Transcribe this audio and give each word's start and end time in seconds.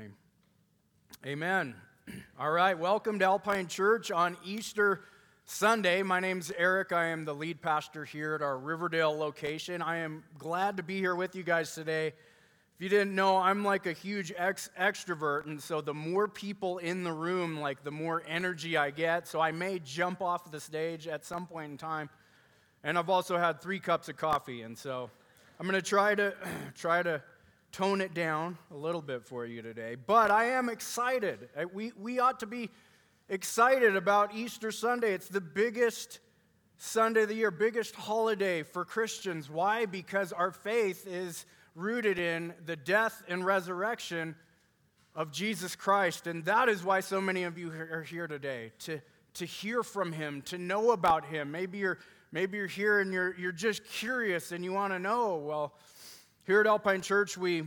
name. 0.00 0.14
Amen. 1.26 1.74
All 2.40 2.50
right, 2.50 2.78
welcome 2.78 3.18
to 3.18 3.26
Alpine 3.26 3.66
Church 3.66 4.10
on 4.10 4.38
Easter 4.46 5.02
Sunday. 5.44 6.02
My 6.02 6.20
name's 6.20 6.50
Eric. 6.56 6.90
I 6.90 7.08
am 7.08 7.26
the 7.26 7.34
lead 7.34 7.60
pastor 7.60 8.06
here 8.06 8.34
at 8.34 8.40
our 8.40 8.56
Riverdale 8.56 9.14
location. 9.14 9.82
I 9.82 9.98
am 9.98 10.24
glad 10.38 10.78
to 10.78 10.82
be 10.82 10.96
here 10.96 11.14
with 11.14 11.36
you 11.36 11.42
guys 11.42 11.74
today. 11.74 12.06
If 12.06 12.14
you 12.78 12.88
didn't 12.88 13.14
know, 13.14 13.36
I'm 13.36 13.62
like 13.62 13.84
a 13.84 13.92
huge 13.92 14.32
ex- 14.34 14.70
extrovert, 14.80 15.44
and 15.44 15.62
so 15.62 15.82
the 15.82 15.92
more 15.92 16.28
people 16.28 16.78
in 16.78 17.04
the 17.04 17.12
room, 17.12 17.60
like 17.60 17.84
the 17.84 17.90
more 17.90 18.22
energy 18.26 18.78
I 18.78 18.92
get. 18.92 19.28
So 19.28 19.38
I 19.38 19.52
may 19.52 19.80
jump 19.80 20.22
off 20.22 20.50
the 20.50 20.60
stage 20.60 21.08
at 21.08 21.26
some 21.26 21.46
point 21.46 21.72
in 21.72 21.76
time. 21.76 22.08
And 22.82 22.96
I've 22.96 23.10
also 23.10 23.36
had 23.36 23.60
three 23.60 23.80
cups 23.80 24.08
of 24.08 24.16
coffee, 24.16 24.62
and 24.62 24.78
so 24.78 25.10
I'm 25.58 25.66
going 25.66 25.78
to 25.78 25.86
try 25.86 26.14
to 26.14 26.34
try 26.74 27.02
to 27.02 27.22
tone 27.72 28.00
it 28.00 28.14
down 28.14 28.58
a 28.70 28.76
little 28.76 29.02
bit 29.02 29.24
for 29.24 29.46
you 29.46 29.62
today. 29.62 29.94
But 29.94 30.30
I 30.30 30.46
am 30.46 30.68
excited. 30.68 31.48
Uh, 31.56 31.64
we, 31.72 31.92
we 31.98 32.18
ought 32.18 32.40
to 32.40 32.46
be 32.46 32.70
excited 33.28 33.94
about 33.94 34.34
Easter 34.34 34.72
Sunday. 34.72 35.14
It's 35.14 35.28
the 35.28 35.40
biggest 35.40 36.18
Sunday 36.78 37.22
of 37.22 37.28
the 37.28 37.34
year, 37.34 37.50
biggest 37.50 37.94
holiday 37.94 38.62
for 38.62 38.84
Christians. 38.84 39.48
Why? 39.48 39.86
Because 39.86 40.32
our 40.32 40.50
faith 40.50 41.06
is 41.06 41.44
rooted 41.74 42.18
in 42.18 42.54
the 42.66 42.76
death 42.76 43.22
and 43.28 43.44
resurrection 43.44 44.34
of 45.14 45.30
Jesus 45.30 45.76
Christ. 45.76 46.26
And 46.26 46.44
that 46.46 46.68
is 46.68 46.82
why 46.82 47.00
so 47.00 47.20
many 47.20 47.44
of 47.44 47.58
you 47.58 47.70
are 47.70 48.02
here 48.02 48.26
today 48.26 48.72
to, 48.80 49.00
to 49.34 49.44
hear 49.44 49.82
from 49.82 50.12
him, 50.12 50.42
to 50.42 50.58
know 50.58 50.90
about 50.90 51.24
him. 51.24 51.52
Maybe 51.52 51.78
you're, 51.78 51.98
maybe 52.32 52.58
you're 52.58 52.66
here 52.66 53.00
and 53.00 53.12
you're, 53.12 53.36
you're 53.38 53.52
just 53.52 53.84
curious 53.84 54.50
and 54.50 54.64
you 54.64 54.72
want 54.72 54.92
to 54.92 54.98
know. 54.98 55.36
Well, 55.36 55.74
here 56.46 56.60
at 56.60 56.66
Alpine 56.66 57.02
Church, 57.02 57.36
we 57.36 57.64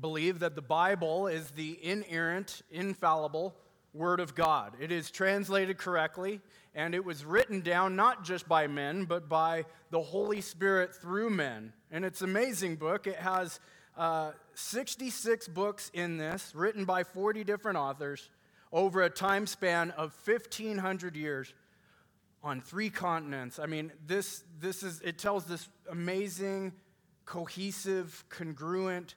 believe 0.00 0.40
that 0.40 0.56
the 0.56 0.62
Bible 0.62 1.28
is 1.28 1.50
the 1.52 1.78
inerrant, 1.82 2.62
infallible 2.70 3.54
Word 3.94 4.18
of 4.18 4.34
God. 4.34 4.74
It 4.80 4.90
is 4.90 5.10
translated 5.10 5.78
correctly, 5.78 6.40
and 6.74 6.94
it 6.94 7.04
was 7.04 7.24
written 7.24 7.60
down 7.60 7.94
not 7.94 8.24
just 8.24 8.48
by 8.48 8.66
men, 8.66 9.04
but 9.04 9.28
by 9.28 9.64
the 9.90 10.02
Holy 10.02 10.40
Spirit 10.40 10.94
through 10.94 11.30
men. 11.30 11.72
And 11.90 12.04
it's 12.04 12.22
an 12.22 12.28
amazing 12.28 12.76
book. 12.76 13.06
It 13.06 13.16
has 13.16 13.60
uh, 13.96 14.32
66 14.54 15.48
books 15.48 15.90
in 15.94 16.18
this, 16.18 16.52
written 16.54 16.84
by 16.84 17.04
40 17.04 17.44
different 17.44 17.78
authors 17.78 18.28
over 18.72 19.02
a 19.02 19.10
time 19.10 19.46
span 19.46 19.92
of 19.92 20.12
1,500 20.24 21.14
years 21.14 21.54
on 22.42 22.60
three 22.60 22.90
continents. 22.90 23.58
I 23.60 23.66
mean, 23.66 23.92
this, 24.06 24.42
this 24.60 24.82
is, 24.82 25.00
it 25.02 25.18
tells 25.18 25.46
this 25.46 25.68
amazing 25.90 26.72
cohesive, 27.26 28.24
congruent 28.28 29.16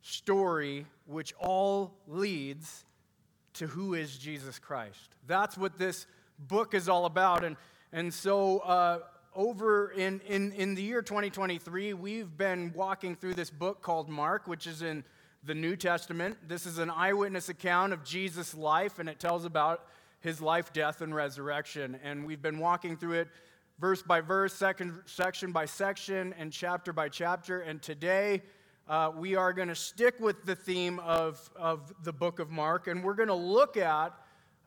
story 0.00 0.86
which 1.06 1.32
all 1.38 1.94
leads 2.08 2.84
to 3.54 3.66
who 3.66 3.94
is 3.94 4.18
Jesus 4.18 4.58
Christ. 4.58 5.14
That's 5.26 5.56
what 5.56 5.78
this 5.78 6.06
book 6.38 6.74
is 6.74 6.88
all 6.88 7.04
about. 7.04 7.44
And, 7.44 7.56
and 7.92 8.12
so, 8.12 8.58
uh, 8.60 8.98
over 9.34 9.90
in, 9.92 10.20
in, 10.28 10.52
in 10.52 10.74
the 10.74 10.82
year 10.82 11.00
2023, 11.00 11.94
we've 11.94 12.36
been 12.36 12.72
walking 12.74 13.16
through 13.16 13.34
this 13.34 13.50
book 13.50 13.80
called 13.80 14.08
Mark, 14.08 14.46
which 14.46 14.66
is 14.66 14.82
in 14.82 15.04
the 15.44 15.54
New 15.54 15.76
Testament. 15.76 16.36
This 16.46 16.66
is 16.66 16.78
an 16.78 16.90
eyewitness 16.90 17.48
account 17.48 17.92
of 17.92 18.04
Jesus' 18.04 18.54
life, 18.54 18.98
and 18.98 19.08
it 19.08 19.18
tells 19.18 19.44
about 19.44 19.86
his 20.20 20.40
life, 20.40 20.72
death, 20.72 21.00
and 21.00 21.14
resurrection. 21.14 21.98
And 22.04 22.26
we've 22.26 22.42
been 22.42 22.58
walking 22.58 22.96
through 22.96 23.20
it 23.20 23.28
verse 23.82 24.00
by 24.00 24.20
verse, 24.20 24.54
second, 24.54 24.96
section 25.06 25.50
by 25.50 25.64
section, 25.64 26.32
and 26.38 26.52
chapter 26.52 26.92
by 26.92 27.08
chapter. 27.08 27.62
And 27.62 27.82
today, 27.82 28.40
uh, 28.86 29.10
we 29.12 29.34
are 29.34 29.52
going 29.52 29.66
to 29.66 29.74
stick 29.74 30.20
with 30.20 30.44
the 30.44 30.54
theme 30.54 31.00
of, 31.00 31.50
of 31.56 31.92
the 32.04 32.12
book 32.12 32.38
of 32.38 32.48
Mark, 32.48 32.86
and 32.86 33.02
we're 33.02 33.14
going 33.14 33.26
to 33.26 33.34
look 33.34 33.76
at 33.76 34.14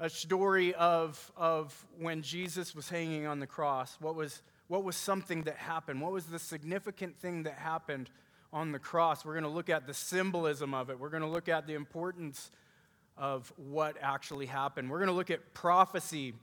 a 0.02 0.09
story 0.09 0.75
of, 0.75 1.31
of 1.38 1.88
when 1.97 2.23
Jesus 2.23 2.75
was 2.75 2.89
hanging 2.89 3.25
on 3.25 3.39
the 3.39 3.47
cross. 3.47 3.95
What 4.02 4.16
was, 4.16 4.41
what 4.67 4.83
was 4.83 4.97
something 4.97 5.44
that 5.44 5.56
happened? 5.56 6.01
What 6.01 6.12
was 6.12 6.25
the 6.25 6.38
significant 6.38 7.18
thing 7.18 7.44
that 7.44 7.53
happened 7.53 8.09
on 8.51 8.73
the 8.73 8.79
cross? 8.79 9.23
We're 9.23 9.35
going 9.35 9.44
to 9.44 9.50
look 9.50 9.69
at 9.69 9.88
the 9.88 9.94
symbolism 9.94 10.73
of 10.73 10.89
it. 10.89 11.00
We're 11.00 11.07
going 11.07 11.23
to 11.23 11.29
look 11.29 11.47
at 11.47 11.68
the 11.68 11.75
importance 11.75 12.51
of 13.18 13.53
what 13.56 13.95
actually 14.01 14.47
happened. 14.47 14.89
We're 14.89 15.00
going 15.00 15.07
to 15.07 15.13
look 15.13 15.31
at 15.31 15.53
prophecy 15.53 16.34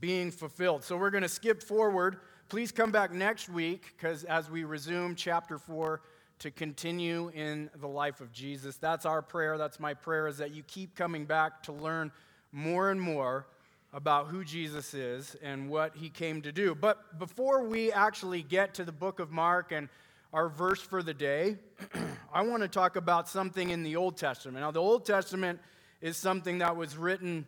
being 0.00 0.30
fulfilled. 0.30 0.84
So 0.84 0.96
we're 0.96 1.10
going 1.10 1.22
to 1.22 1.28
skip 1.28 1.62
forward. 1.62 2.18
Please 2.48 2.72
come 2.72 2.90
back 2.90 3.12
next 3.12 3.48
week 3.48 3.94
because 3.96 4.24
as 4.24 4.50
we 4.50 4.64
resume 4.64 5.14
chapter 5.14 5.58
4 5.58 6.00
to 6.38 6.50
continue 6.50 7.30
in 7.34 7.70
the 7.80 7.88
life 7.88 8.20
of 8.20 8.32
Jesus, 8.32 8.76
that's 8.76 9.06
our 9.06 9.22
prayer. 9.22 9.58
That's 9.58 9.80
my 9.80 9.94
prayer 9.94 10.28
is 10.28 10.38
that 10.38 10.54
you 10.54 10.62
keep 10.62 10.94
coming 10.94 11.24
back 11.24 11.62
to 11.64 11.72
learn 11.72 12.12
more 12.52 12.90
and 12.90 13.00
more 13.00 13.46
about 13.92 14.26
who 14.28 14.44
Jesus 14.44 14.92
is 14.92 15.36
and 15.42 15.70
what 15.70 15.96
he 15.96 16.10
came 16.10 16.42
to 16.42 16.52
do. 16.52 16.74
But 16.74 17.18
before 17.18 17.64
we 17.64 17.90
actually 17.92 18.42
get 18.42 18.74
to 18.74 18.84
the 18.84 18.92
book 18.92 19.20
of 19.20 19.30
Mark 19.30 19.72
and 19.72 19.88
our 20.32 20.48
verse 20.48 20.80
for 20.80 21.02
the 21.02 21.14
day, 21.14 21.56
I 22.32 22.42
want 22.42 22.62
to 22.62 22.68
talk 22.68 22.96
about 22.96 23.28
something 23.28 23.70
in 23.70 23.82
the 23.82 23.96
Old 23.96 24.16
Testament. 24.16 24.58
Now, 24.58 24.70
the 24.70 24.80
Old 24.80 25.06
Testament 25.06 25.60
is 26.00 26.16
something 26.16 26.58
that 26.58 26.76
was 26.76 26.96
written 26.96 27.46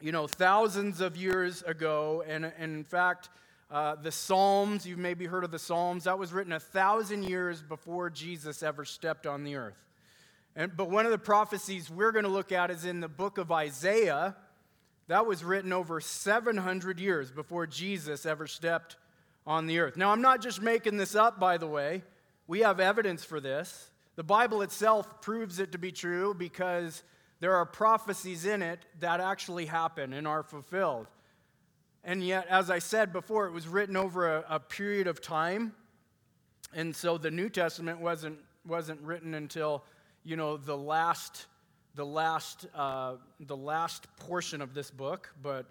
you 0.00 0.12
know, 0.12 0.26
thousands 0.26 1.00
of 1.00 1.16
years 1.16 1.62
ago. 1.62 2.22
And, 2.26 2.44
and 2.58 2.74
in 2.74 2.84
fact, 2.84 3.28
uh, 3.70 3.96
the 3.96 4.12
Psalms, 4.12 4.86
you've 4.86 4.98
maybe 4.98 5.26
heard 5.26 5.44
of 5.44 5.50
the 5.50 5.58
Psalms, 5.58 6.04
that 6.04 6.18
was 6.18 6.32
written 6.32 6.52
a 6.52 6.60
thousand 6.60 7.24
years 7.24 7.62
before 7.62 8.10
Jesus 8.10 8.62
ever 8.62 8.84
stepped 8.84 9.26
on 9.26 9.44
the 9.44 9.56
earth. 9.56 9.78
And, 10.56 10.76
but 10.76 10.90
one 10.90 11.06
of 11.06 11.12
the 11.12 11.18
prophecies 11.18 11.90
we're 11.90 12.12
going 12.12 12.24
to 12.24 12.30
look 12.30 12.52
at 12.52 12.70
is 12.70 12.84
in 12.84 13.00
the 13.00 13.08
book 13.08 13.38
of 13.38 13.50
Isaiah. 13.50 14.36
That 15.08 15.26
was 15.26 15.42
written 15.42 15.72
over 15.72 16.00
700 16.00 17.00
years 17.00 17.30
before 17.30 17.66
Jesus 17.66 18.24
ever 18.24 18.46
stepped 18.46 18.96
on 19.46 19.66
the 19.66 19.78
earth. 19.80 19.96
Now, 19.96 20.10
I'm 20.10 20.22
not 20.22 20.40
just 20.40 20.62
making 20.62 20.96
this 20.96 21.14
up, 21.14 21.38
by 21.38 21.58
the 21.58 21.66
way. 21.66 22.02
We 22.46 22.60
have 22.60 22.80
evidence 22.80 23.24
for 23.24 23.40
this. 23.40 23.90
The 24.16 24.22
Bible 24.22 24.62
itself 24.62 25.20
proves 25.20 25.58
it 25.58 25.72
to 25.72 25.78
be 25.78 25.90
true 25.90 26.34
because 26.34 27.02
there 27.44 27.56
are 27.56 27.66
prophecies 27.66 28.46
in 28.46 28.62
it 28.62 28.78
that 29.00 29.20
actually 29.20 29.66
happen 29.66 30.14
and 30.14 30.26
are 30.26 30.42
fulfilled. 30.42 31.06
And 32.02 32.26
yet, 32.26 32.46
as 32.48 32.70
I 32.70 32.78
said 32.78 33.12
before, 33.12 33.46
it 33.46 33.52
was 33.52 33.68
written 33.68 33.98
over 33.98 34.36
a, 34.36 34.44
a 34.48 34.58
period 34.58 35.06
of 35.06 35.20
time. 35.20 35.74
And 36.72 36.96
so 36.96 37.18
the 37.18 37.30
New 37.30 37.50
Testament 37.50 38.00
wasn't, 38.00 38.38
wasn't 38.66 38.98
written 39.02 39.34
until, 39.34 39.84
you 40.24 40.36
know, 40.36 40.56
the 40.56 40.74
last, 40.74 41.44
the 41.94 42.06
last, 42.06 42.64
uh, 42.74 43.16
the 43.40 43.58
last 43.58 44.06
portion 44.16 44.62
of 44.62 44.72
this 44.72 44.90
book. 44.90 45.28
But, 45.42 45.66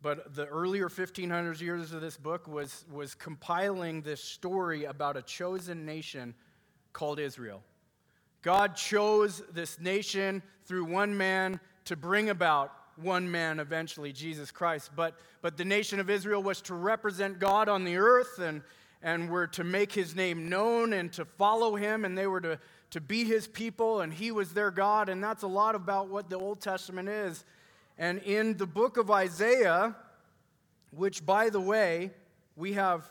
but 0.00 0.34
the 0.34 0.46
earlier 0.46 0.84
1500 0.84 1.60
years 1.60 1.92
of 1.92 2.00
this 2.00 2.16
book 2.16 2.48
was, 2.48 2.86
was 2.90 3.14
compiling 3.14 4.00
this 4.00 4.24
story 4.24 4.84
about 4.84 5.18
a 5.18 5.22
chosen 5.22 5.84
nation 5.84 6.34
called 6.94 7.20
Israel. 7.20 7.62
God 8.42 8.74
chose 8.76 9.42
this 9.52 9.78
nation 9.80 10.42
through 10.64 10.84
one 10.84 11.16
man 11.16 11.60
to 11.86 11.96
bring 11.96 12.30
about 12.30 12.72
one 12.96 13.30
man 13.30 13.60
eventually, 13.60 14.12
Jesus 14.12 14.50
Christ. 14.50 14.90
But, 14.94 15.14
but 15.42 15.56
the 15.56 15.64
nation 15.64 16.00
of 16.00 16.10
Israel 16.10 16.42
was 16.42 16.60
to 16.62 16.74
represent 16.74 17.38
God 17.38 17.68
on 17.68 17.84
the 17.84 17.96
earth 17.96 18.38
and, 18.38 18.62
and 19.02 19.30
were 19.30 19.46
to 19.48 19.64
make 19.64 19.92
his 19.92 20.14
name 20.14 20.48
known 20.48 20.92
and 20.92 21.12
to 21.14 21.24
follow 21.24 21.76
him, 21.76 22.04
and 22.04 22.16
they 22.16 22.26
were 22.26 22.40
to, 22.40 22.58
to 22.90 23.00
be 23.00 23.24
his 23.24 23.46
people, 23.46 24.00
and 24.00 24.12
he 24.12 24.30
was 24.30 24.52
their 24.52 24.70
God. 24.70 25.08
And 25.08 25.22
that's 25.22 25.42
a 25.42 25.48
lot 25.48 25.74
about 25.74 26.08
what 26.08 26.30
the 26.30 26.38
Old 26.38 26.60
Testament 26.60 27.08
is. 27.08 27.44
And 27.98 28.18
in 28.22 28.56
the 28.56 28.66
book 28.66 28.96
of 28.96 29.10
Isaiah, 29.10 29.94
which, 30.90 31.24
by 31.24 31.50
the 31.50 31.60
way, 31.60 32.10
we 32.56 32.72
have 32.72 33.10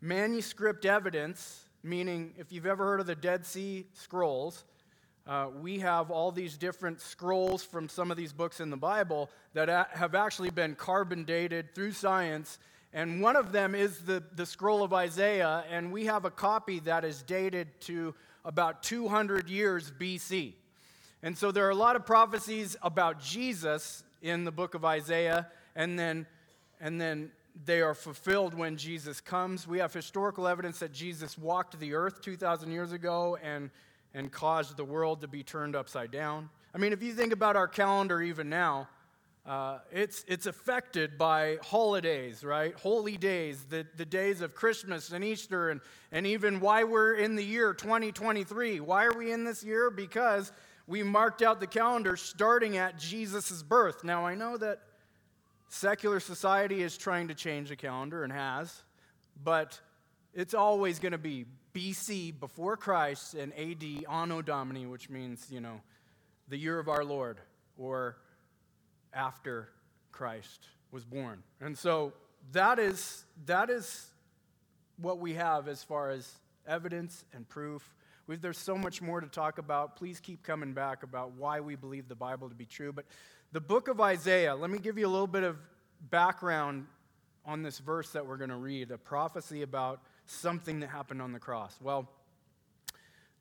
manuscript 0.00 0.84
evidence 0.84 1.63
meaning 1.84 2.32
if 2.38 2.50
you've 2.50 2.66
ever 2.66 2.84
heard 2.84 3.00
of 3.00 3.06
the 3.06 3.14
Dead 3.14 3.44
Sea 3.44 3.86
Scrolls, 3.92 4.64
uh, 5.26 5.48
we 5.60 5.78
have 5.78 6.10
all 6.10 6.32
these 6.32 6.56
different 6.56 7.00
scrolls 7.00 7.62
from 7.62 7.88
some 7.88 8.10
of 8.10 8.16
these 8.16 8.32
books 8.32 8.60
in 8.60 8.70
the 8.70 8.76
Bible 8.76 9.30
that 9.52 9.68
a- 9.68 9.86
have 9.90 10.14
actually 10.14 10.50
been 10.50 10.74
carbon 10.74 11.24
dated 11.24 11.74
through 11.74 11.92
science. 11.92 12.58
And 12.92 13.20
one 13.20 13.36
of 13.36 13.52
them 13.52 13.74
is 13.74 14.00
the, 14.00 14.22
the 14.34 14.46
scroll 14.46 14.82
of 14.82 14.92
Isaiah, 14.92 15.64
and 15.70 15.92
we 15.92 16.06
have 16.06 16.24
a 16.24 16.30
copy 16.30 16.78
that 16.80 17.04
is 17.04 17.22
dated 17.22 17.68
to 17.82 18.14
about 18.44 18.82
200 18.82 19.48
years 19.48 19.90
BC. 19.90 20.54
And 21.22 21.36
so 21.36 21.52
there 21.52 21.66
are 21.66 21.70
a 21.70 21.74
lot 21.74 21.96
of 21.96 22.04
prophecies 22.04 22.76
about 22.82 23.20
Jesus 23.20 24.04
in 24.22 24.44
the 24.44 24.52
book 24.52 24.74
of 24.74 24.84
Isaiah, 24.84 25.48
and 25.74 25.98
then, 25.98 26.26
and 26.80 27.00
then 27.00 27.30
they 27.64 27.80
are 27.80 27.94
fulfilled 27.94 28.54
when 28.54 28.76
Jesus 28.76 29.20
comes. 29.20 29.66
We 29.66 29.78
have 29.78 29.92
historical 29.92 30.48
evidence 30.48 30.80
that 30.80 30.92
Jesus 30.92 31.38
walked 31.38 31.78
the 31.78 31.94
earth 31.94 32.20
2,000 32.20 32.70
years 32.70 32.92
ago 32.92 33.38
and, 33.42 33.70
and 34.12 34.32
caused 34.32 34.76
the 34.76 34.84
world 34.84 35.20
to 35.20 35.28
be 35.28 35.42
turned 35.42 35.76
upside 35.76 36.10
down. 36.10 36.50
I 36.74 36.78
mean, 36.78 36.92
if 36.92 37.02
you 37.02 37.12
think 37.12 37.32
about 37.32 37.54
our 37.54 37.68
calendar 37.68 38.20
even 38.20 38.48
now, 38.48 38.88
uh, 39.46 39.78
it's, 39.92 40.24
it's 40.26 40.46
affected 40.46 41.18
by 41.18 41.58
holidays, 41.62 42.42
right? 42.42 42.74
Holy 42.74 43.18
days, 43.18 43.64
the, 43.68 43.86
the 43.96 44.06
days 44.06 44.40
of 44.40 44.54
Christmas 44.54 45.12
and 45.12 45.22
Easter, 45.22 45.68
and, 45.68 45.80
and 46.10 46.26
even 46.26 46.60
why 46.60 46.84
we're 46.84 47.14
in 47.14 47.36
the 47.36 47.44
year 47.44 47.74
2023. 47.74 48.80
Why 48.80 49.04
are 49.04 49.12
we 49.12 49.32
in 49.32 49.44
this 49.44 49.62
year? 49.62 49.90
Because 49.90 50.50
we 50.86 51.02
marked 51.02 51.42
out 51.42 51.60
the 51.60 51.66
calendar 51.66 52.16
starting 52.16 52.78
at 52.78 52.98
Jesus' 52.98 53.62
birth. 53.62 54.02
Now, 54.02 54.26
I 54.26 54.34
know 54.34 54.56
that 54.56 54.80
secular 55.68 56.20
society 56.20 56.82
is 56.82 56.96
trying 56.96 57.28
to 57.28 57.34
change 57.34 57.68
the 57.68 57.76
calendar 57.76 58.24
and 58.24 58.32
has, 58.32 58.82
but 59.42 59.80
it's 60.32 60.54
always 60.54 60.98
going 60.98 61.12
to 61.12 61.18
be 61.18 61.46
BC, 61.74 62.38
before 62.38 62.76
Christ, 62.76 63.34
and 63.34 63.52
AD, 63.58 63.84
Anno 64.10 64.42
Domini, 64.42 64.86
which 64.86 65.10
means, 65.10 65.46
you 65.50 65.60
know, 65.60 65.80
the 66.48 66.56
year 66.56 66.78
of 66.78 66.88
our 66.88 67.04
Lord, 67.04 67.38
or 67.76 68.16
after 69.12 69.68
Christ 70.12 70.68
was 70.92 71.04
born. 71.04 71.42
And 71.60 71.76
so 71.76 72.12
that 72.52 72.78
is, 72.78 73.24
that 73.46 73.70
is 73.70 74.06
what 74.96 75.18
we 75.18 75.34
have 75.34 75.66
as 75.66 75.82
far 75.82 76.10
as 76.10 76.30
evidence 76.66 77.24
and 77.34 77.48
proof. 77.48 77.94
We've, 78.26 78.40
there's 78.40 78.58
so 78.58 78.76
much 78.76 79.02
more 79.02 79.20
to 79.20 79.26
talk 79.26 79.58
about. 79.58 79.96
Please 79.96 80.20
keep 80.20 80.42
coming 80.42 80.72
back 80.72 81.02
about 81.02 81.32
why 81.32 81.60
we 81.60 81.76
believe 81.76 82.08
the 82.08 82.14
Bible 82.14 82.48
to 82.48 82.54
be 82.54 82.64
true. 82.66 82.92
But 82.92 83.04
the 83.52 83.60
book 83.60 83.88
of 83.88 84.00
Isaiah, 84.00 84.54
let 84.54 84.70
me 84.70 84.78
give 84.78 84.98
you 84.98 85.06
a 85.06 85.08
little 85.08 85.26
bit 85.26 85.42
of 85.42 85.58
background 86.10 86.86
on 87.44 87.62
this 87.62 87.78
verse 87.78 88.10
that 88.10 88.26
we're 88.26 88.38
going 88.38 88.50
to 88.50 88.56
read 88.56 88.90
a 88.90 88.98
prophecy 88.98 89.62
about 89.62 90.00
something 90.26 90.80
that 90.80 90.88
happened 90.88 91.20
on 91.20 91.32
the 91.32 91.38
cross. 91.38 91.76
Well, 91.82 92.08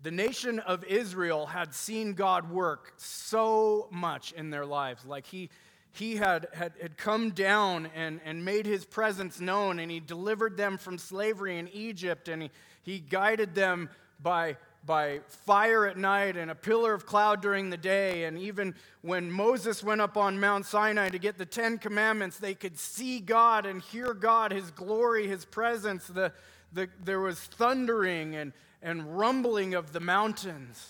the 0.02 0.12
nation 0.12 0.60
of 0.60 0.84
Israel 0.84 1.46
had 1.46 1.74
seen 1.74 2.14
God 2.14 2.52
work 2.52 2.94
so 2.98 3.88
much 3.90 4.34
in 4.34 4.50
their 4.50 4.66
lives. 4.66 5.06
Like 5.06 5.26
he, 5.26 5.50
he 5.94 6.18
had, 6.18 6.48
had, 6.52 6.74
had 6.82 6.98
come 6.98 7.30
down 7.30 7.90
and, 7.96 8.20
and 8.26 8.44
made 8.44 8.66
his 8.66 8.84
presence 8.84 9.40
known, 9.40 9.80
and 9.80 9.90
he 9.90 10.02
delivered 10.02 10.58
them 10.58 10.78
from 10.78 10.98
slavery 10.98 11.58
in 11.58 11.70
Egypt, 11.70 12.28
and 12.28 12.44
he, 12.44 12.52
he 12.82 13.00
guided 13.00 13.56
them 13.56 13.90
by, 14.22 14.58
by 14.86 15.22
fire 15.28 15.86
at 15.86 15.98
night 15.98 16.36
and 16.36 16.52
a 16.52 16.56
pillar 16.56 16.94
of 16.94 17.06
cloud 17.06 17.42
during 17.42 17.70
the 17.70 17.78
day. 17.78 18.26
And 18.26 18.38
even 18.38 18.76
when 19.02 19.32
Moses 19.32 19.84
went 19.84 20.02
up 20.02 20.18
on 20.18 20.40
Mount 20.40 20.66
Sinai 20.66 21.10
to 21.10 21.20
get 21.20 21.38
the 21.38 21.46
Ten 21.46 21.78
Commandments, 21.78 22.38
they 22.38 22.54
could 22.54 22.78
see 22.78 23.20
God 23.20 23.66
and 23.66 23.82
hear 23.82 24.14
God, 24.14 24.52
his 24.52 24.72
glory, 24.72 25.28
his 25.28 25.46
presence. 25.46 26.08
The, 26.08 26.34
the, 26.74 26.90
there 27.04 27.22
was 27.22 27.40
thundering 27.40 28.36
and, 28.36 28.52
and 28.82 29.18
rumbling 29.18 29.74
of 29.74 29.94
the 29.94 30.02
mountains. 30.02 30.90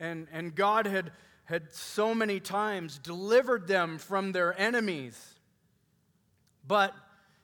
And, 0.00 0.26
and 0.32 0.54
God 0.54 0.86
had 0.86 1.12
had 1.48 1.72
so 1.72 2.14
many 2.14 2.40
times 2.40 2.98
delivered 2.98 3.66
them 3.66 3.96
from 3.96 4.32
their 4.32 4.58
enemies. 4.60 5.18
But 6.66 6.94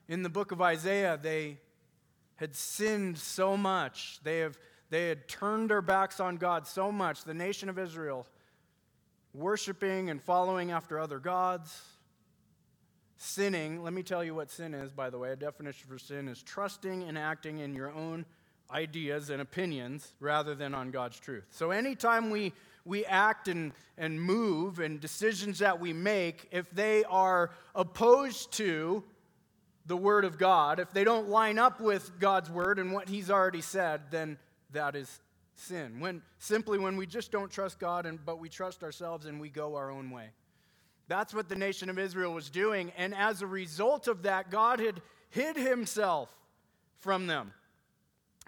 in 0.08 0.22
the 0.22 0.28
book 0.28 0.52
of 0.52 0.60
Isaiah, 0.60 1.18
they 1.20 1.56
had 2.36 2.54
sinned 2.54 3.16
so 3.16 3.56
much. 3.56 4.20
They, 4.22 4.40
have, 4.40 4.58
they 4.94 5.08
had 5.08 5.26
turned 5.26 5.70
their 5.70 5.82
backs 5.82 6.20
on 6.20 6.36
God 6.36 6.68
so 6.68 6.92
much, 6.92 7.24
the 7.24 7.34
nation 7.34 7.68
of 7.68 7.80
Israel, 7.80 8.28
worshiping 9.32 10.08
and 10.08 10.22
following 10.22 10.70
after 10.70 11.00
other 11.00 11.18
gods, 11.18 11.82
sinning. 13.16 13.82
Let 13.82 13.92
me 13.92 14.04
tell 14.04 14.22
you 14.22 14.36
what 14.36 14.52
sin 14.52 14.72
is, 14.72 14.92
by 14.92 15.10
the 15.10 15.18
way. 15.18 15.32
A 15.32 15.36
definition 15.36 15.88
for 15.88 15.98
sin 15.98 16.28
is 16.28 16.44
trusting 16.44 17.02
and 17.02 17.18
acting 17.18 17.58
in 17.58 17.74
your 17.74 17.90
own 17.90 18.24
ideas 18.70 19.30
and 19.30 19.42
opinions 19.42 20.12
rather 20.20 20.54
than 20.54 20.74
on 20.74 20.92
God's 20.92 21.18
truth. 21.18 21.46
So 21.50 21.72
anytime 21.72 22.30
we 22.30 22.52
we 22.84 23.04
act 23.04 23.48
and, 23.48 23.72
and 23.98 24.22
move 24.22 24.78
and 24.78 25.00
decisions 25.00 25.58
that 25.58 25.80
we 25.80 25.92
make, 25.92 26.46
if 26.52 26.70
they 26.70 27.02
are 27.02 27.50
opposed 27.74 28.52
to 28.52 29.02
the 29.86 29.96
Word 29.96 30.24
of 30.24 30.38
God, 30.38 30.78
if 30.78 30.92
they 30.92 31.02
don't 31.02 31.28
line 31.28 31.58
up 31.58 31.80
with 31.80 32.20
God's 32.20 32.48
Word 32.48 32.78
and 32.78 32.92
what 32.92 33.08
He's 33.08 33.28
already 33.28 33.60
said, 33.60 34.02
then 34.12 34.38
that 34.74 34.94
is 34.94 35.20
sin. 35.54 36.00
When, 36.00 36.22
simply 36.38 36.78
when 36.78 36.96
we 36.96 37.06
just 37.06 37.32
don't 37.32 37.50
trust 37.50 37.78
God, 37.78 38.06
and, 38.06 38.24
but 38.24 38.38
we 38.38 38.48
trust 38.48 38.82
ourselves 38.82 39.26
and 39.26 39.40
we 39.40 39.48
go 39.48 39.76
our 39.76 39.90
own 39.90 40.10
way. 40.10 40.30
That's 41.08 41.34
what 41.34 41.48
the 41.48 41.56
nation 41.56 41.88
of 41.90 41.98
Israel 41.98 42.32
was 42.32 42.48
doing. 42.48 42.92
And 42.96 43.14
as 43.14 43.42
a 43.42 43.46
result 43.46 44.08
of 44.08 44.22
that, 44.22 44.50
God 44.50 44.80
had 44.80 45.02
hid 45.30 45.56
himself 45.56 46.30
from 46.98 47.26
them. 47.26 47.52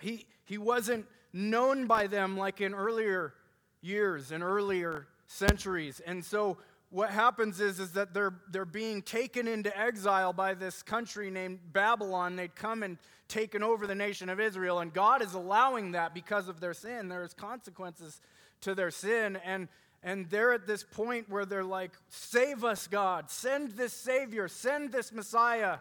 He, 0.01 0.27
he 0.45 0.59
wasn't 0.59 1.07
known 1.33 1.87
by 1.87 2.07
them 2.07 2.37
like 2.37 2.61
in 2.61 2.75
earlier 2.75 3.35
years 3.83 4.33
and 4.33 4.43
earlier 4.43 5.07
centuries. 5.27 6.01
And 6.07 6.25
so 6.25 6.57
what 6.91 7.11
happens 7.11 7.61
is, 7.61 7.81
is 7.81 7.93
that 7.93 8.15
they're, 8.15 8.35
they're 8.51 8.65
being 8.65 9.03
taken 9.03 9.49
into 9.49 9.77
exile 9.77 10.33
by 10.33 10.55
this 10.55 10.83
country 10.83 11.31
named 11.31 11.59
Babylon. 11.73 12.37
They'd 12.37 12.55
come 12.55 12.83
and 12.83 12.99
taken 13.29 13.63
over 13.63 13.87
the 13.87 13.95
nation 13.95 14.29
of 14.29 14.39
Israel, 14.39 14.79
and 14.79 14.93
God 14.93 15.21
is 15.21 15.35
allowing 15.35 15.93
that 15.93 16.15
because 16.15 16.49
of 16.49 16.61
their 16.61 16.75
sin. 16.75 17.09
There's 17.09 17.35
consequences 17.35 18.21
to 18.61 18.75
their 18.75 18.93
sin, 18.93 19.37
and, 19.45 19.69
and 20.03 20.31
they're 20.31 20.53
at 20.53 20.67
this 20.67 20.85
point 20.85 21.29
where 21.29 21.45
they're 21.45 21.65
like, 21.65 21.91
Save 22.09 22.65
us, 22.65 22.87
God. 22.87 23.31
Send 23.31 23.73
this 23.73 23.93
Savior. 23.93 24.47
Send 24.47 24.93
this 24.93 25.13
Messiah. 25.13 25.79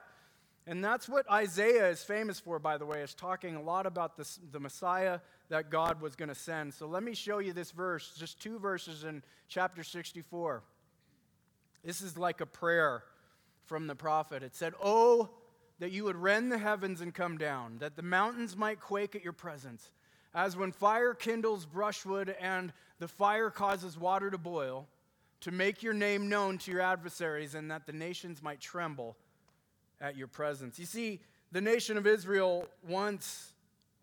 And 0.68 0.84
that's 0.84 1.08
what 1.08 1.30
Isaiah 1.30 1.90
is 1.90 2.04
famous 2.04 2.40
for, 2.40 2.58
by 2.58 2.80
the 2.80 2.88
way, 2.88 3.02
is 3.02 3.14
talking 3.14 3.56
a 3.56 3.62
lot 3.62 3.86
about 3.86 4.18
this, 4.18 4.40
the 4.52 4.60
Messiah 4.60 5.20
that 5.50 5.70
God 5.70 6.02
was 6.02 6.16
going 6.16 6.30
to 6.30 6.36
send. 6.36 6.74
So 6.74 6.88
let 6.88 7.04
me 7.04 7.14
show 7.14 7.38
you 7.38 7.54
this 7.54 7.70
verse, 7.70 8.16
just 8.18 8.42
two 8.42 8.58
verses 8.58 9.04
in 9.04 9.22
chapter 9.48 9.84
64. 9.84 10.64
This 11.86 12.02
is 12.02 12.18
like 12.18 12.42
a 12.42 12.48
prayer 12.48 13.04
from 13.66 13.86
the 13.86 13.96
prophet. 13.96 14.42
It 14.42 14.56
said, 14.56 14.74
Oh, 14.82 15.30
that 15.80 15.92
you 15.92 16.04
would 16.06 16.16
rend 16.16 16.52
the 16.52 16.58
heavens 16.58 17.00
and 17.00 17.14
come 17.14 17.38
down, 17.38 17.78
that 17.80 17.96
the 17.96 18.02
mountains 18.02 18.58
might 18.58 18.80
quake 18.80 19.16
at 19.16 19.24
your 19.24 19.34
presence. 19.34 19.92
As 20.34 20.58
when 20.58 20.72
fire 20.72 21.14
kindles 21.14 21.66
brushwood 21.66 22.36
and 22.42 22.74
the 23.00 23.08
fire 23.08 23.50
causes 23.50 23.98
water 23.98 24.32
to 24.32 24.38
boil, 24.38 24.88
to 25.42 25.52
make 25.52 25.84
your 25.84 25.94
name 25.94 26.28
known 26.28 26.58
to 26.60 26.72
your 26.72 26.82
adversaries, 26.82 27.56
and 27.56 27.70
that 27.70 27.86
the 27.86 27.94
nations 27.94 28.42
might 28.42 28.60
tremble 28.60 29.16
at 30.02 30.18
your 30.18 30.28
presence. 30.28 30.80
You 30.80 30.86
see, 30.86 31.20
the 31.52 31.62
nation 31.62 31.98
of 31.98 32.08
Israel 32.08 32.68
once 32.88 33.54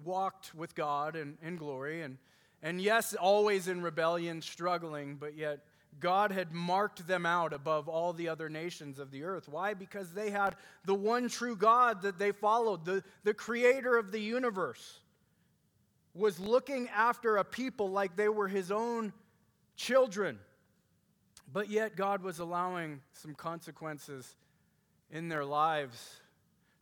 walked 0.05 0.55
with 0.55 0.75
God 0.75 1.17
in, 1.17 1.37
in 1.43 1.57
glory, 1.57 2.03
and, 2.03 2.19
and 2.63 2.81
yes, 2.81 3.15
always 3.15 3.67
in 3.67 3.83
rebellion, 3.83 4.41
struggling, 4.41 5.17
but 5.17 5.37
yet 5.37 5.61
God 6.01 6.33
had 6.33 6.53
marked 6.53 7.07
them 7.07 7.27
out 7.27 7.53
above 7.53 7.89
all 7.89 8.13
the 8.13 8.29
other 8.29 8.49
nations 8.49 8.99
of 8.99 9.11
the 9.11 9.25
earth. 9.25 9.49
Why? 9.49 9.75
Because 9.75 10.13
they 10.13 10.31
had 10.31 10.57
the 10.85 10.95
one 10.95 11.29
true 11.29 11.57
God 11.57 12.03
that 12.03 12.19
they 12.19 12.33
followed, 12.33 12.85
the, 12.85 13.05
the 13.25 13.35
creator 13.35 13.97
of 13.97 14.11
the 14.11 14.21
universe, 14.21 15.01
was 16.15 16.41
looking 16.41 16.89
after 16.89 17.37
a 17.37 17.45
people 17.45 17.91
like 17.91 18.17
they 18.17 18.29
were 18.29 18.49
his 18.49 18.71
own 18.71 19.13
children. 19.77 20.39
But 21.53 21.71
yet, 21.71 21.97
God 21.97 22.23
was 22.23 22.39
allowing 22.39 23.01
some 23.13 23.35
consequences 23.35 24.35
in 25.11 25.29
their 25.29 25.45
lives 25.45 26.23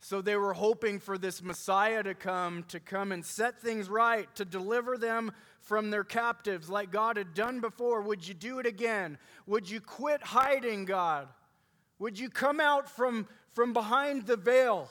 so 0.03 0.19
they 0.19 0.35
were 0.35 0.53
hoping 0.53 0.99
for 0.99 1.17
this 1.17 1.43
Messiah 1.43 2.01
to 2.01 2.15
come, 2.15 2.63
to 2.69 2.79
come 2.79 3.11
and 3.11 3.23
set 3.23 3.61
things 3.61 3.87
right, 3.87 4.33
to 4.35 4.43
deliver 4.43 4.97
them 4.97 5.31
from 5.61 5.89
their 5.89 6.03
captives 6.03 6.69
like 6.69 6.91
God 6.91 7.17
had 7.17 7.33
done 7.33 7.59
before. 7.59 8.01
Would 8.01 8.27
you 8.27 8.33
do 8.33 8.59
it 8.59 8.65
again? 8.65 9.17
Would 9.47 9.69
you 9.69 9.79
quit 9.79 10.21
hiding, 10.21 10.85
God? 10.85 11.27
Would 11.99 12.17
you 12.17 12.29
come 12.29 12.59
out 12.59 12.89
from, 12.89 13.27
from 13.53 13.73
behind 13.73 14.25
the 14.25 14.37
veil? 14.37 14.89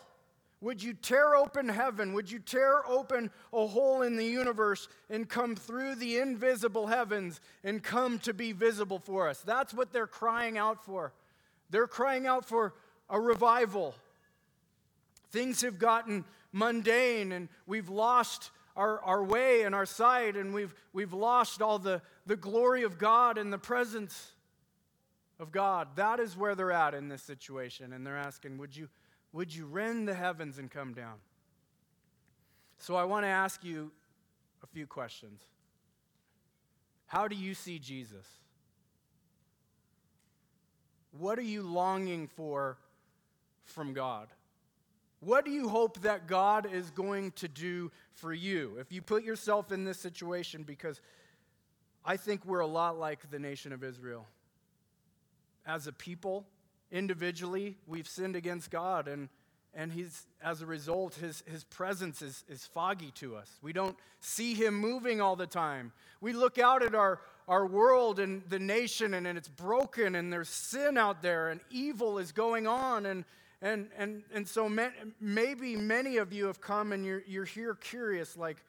Would 0.61 0.83
you 0.83 0.93
tear 0.93 1.35
open 1.35 1.69
heaven? 1.69 2.13
Would 2.13 2.31
you 2.31 2.39
tear 2.39 2.87
open 2.87 3.31
a 3.53 3.67
hole 3.67 4.03
in 4.03 4.17
the 4.17 4.25
universe 4.25 4.89
and 5.09 5.29
come 5.29 5.57
through 5.57 5.95
the 5.97 6.19
invisible 6.19 6.87
heavens 6.87 7.41
and 7.65 7.83
come 7.83 8.19
to 8.21 8.35
be 8.35 8.53
visible 8.53 8.99
for 8.99 9.29
us? 9.29 9.41
That's 9.41 9.73
what 9.73 9.93
they're 9.93 10.07
crying 10.07 10.59
out 10.59 10.85
for. 10.85 11.15
They're 11.71 11.87
crying 11.87 12.27
out 12.27 12.45
for 12.45 12.75
a 13.09 13.19
revival. 13.19 13.95
Things 15.31 15.63
have 15.63 15.79
gotten 15.79 16.25
mundane 16.53 17.33
and 17.33 17.49
we've 17.67 17.89
lost 17.89 18.51
our, 18.81 18.99
our 19.03 19.23
way 19.23 19.63
and 19.63 19.75
our 19.75 19.85
sight 19.85 20.37
and 20.37 20.55
we've, 20.55 20.75
we've 20.95 21.13
lost 21.13 21.61
all 21.61 21.79
the, 21.79 22.01
the 22.25 22.37
glory 22.37 22.83
of 22.83 22.97
God 22.97 23.37
and 23.37 23.53
the 23.53 23.59
presence 23.59 24.33
of 25.39 25.53
God. 25.53 25.89
That 25.97 26.19
is 26.19 26.35
where 26.35 26.55
they're 26.55 26.73
at 26.73 26.95
in 26.95 27.09
this 27.09 27.23
situation. 27.23 27.93
And 27.93 28.07
they're 28.07 28.17
asking, 28.17 28.57
Would 28.57 28.75
you, 28.75 28.89
would 29.33 29.55
you 29.55 29.67
rend 29.67 30.09
the 30.09 30.15
heavens 30.15 30.59
and 30.59 30.71
come 30.71 30.95
down? 30.95 31.17
So 32.79 32.97
I 32.97 33.05
want 33.05 33.25
to 33.25 33.29
ask 33.29 33.63
you 33.63 33.93
a 34.63 34.67
few 34.67 34.87
questions. 34.87 35.43
How 37.05 37.29
do 37.29 37.37
you 37.37 37.53
see 37.53 37.79
Jesus? 37.79 38.27
What 41.13 41.39
are 41.39 41.43
you 41.43 41.63
longing 41.63 42.29
for 42.29 42.79
from 43.65 43.93
God? 43.93 44.29
What 45.21 45.45
do 45.45 45.51
you 45.51 45.69
hope 45.69 46.01
that 46.01 46.27
God 46.27 46.67
is 46.73 46.91
going 46.91 47.33
to 47.33 47.49
do 47.49 47.93
for 48.15 48.33
you? 48.33 48.77
If 48.81 48.91
you 48.91 49.03
put 49.03 49.23
yourself 49.23 49.71
in 49.71 49.85
this 49.85 49.99
situation, 49.99 50.63
because 50.63 51.01
I 52.05 52.17
think 52.17 52.47
we're 52.47 52.61
a 52.61 52.67
lot 52.67 52.99
like 52.99 53.31
the 53.31 53.39
nation 53.39 53.73
of 53.73 53.85
Israel. 53.85 54.27
As 55.67 55.87
a 55.87 55.93
people, 55.93 56.47
individually, 56.91 57.77
we've 57.87 58.09
sinned 58.09 58.35
against 58.35 58.71
God, 58.71 59.09
and, 59.09 59.29
and 59.75 59.93
he's, 59.93 60.27
as 60.43 60.63
a 60.63 60.67
result, 60.67 61.17
his, 61.17 61.45
his 61.47 61.65
presence 61.65 62.23
is, 62.23 62.43
is 62.49 62.65
foggy 62.65 63.11
to 63.17 63.37
us. 63.37 63.59
We 63.61 63.75
don't 63.75 63.97
see 64.21 64.55
him 64.55 64.75
moving 64.75 65.21
all 65.21 65.37
the 65.37 65.47
time. 65.47 65.93
We 66.23 66.33
look 66.33 66.59
out 66.59 66.83
at 66.83 66.95
our, 66.95 67.21
our 67.47 67.67
world 67.67 68.21
and 68.21 68.43
the 68.49 68.59
nation, 68.59 69.13
and, 69.13 69.27
and 69.27 69.37
it's 69.37 69.49
broken, 69.49 70.15
and 70.15 70.33
there's 70.33 70.49
sin 70.49 70.97
out 70.97 71.21
there, 71.21 71.51
and 71.51 71.61
evil 71.71 72.19
is 72.19 72.33
going 72.33 72.67
on. 72.67 73.05
And, 73.05 73.27
and, 73.63 73.89
and, 73.97 74.23
and 74.33 74.49
so 74.49 74.69
may, 74.69 74.89
maybe 75.21 75.77
many 75.77 76.17
of 76.17 76.33
you 76.33 76.47
have 76.47 76.61
come 76.61 76.93
and 76.93 77.05
you're, 77.05 77.23
you're 77.27 77.45
here 77.45 77.75
curious 77.75 78.37
like, 78.37 78.65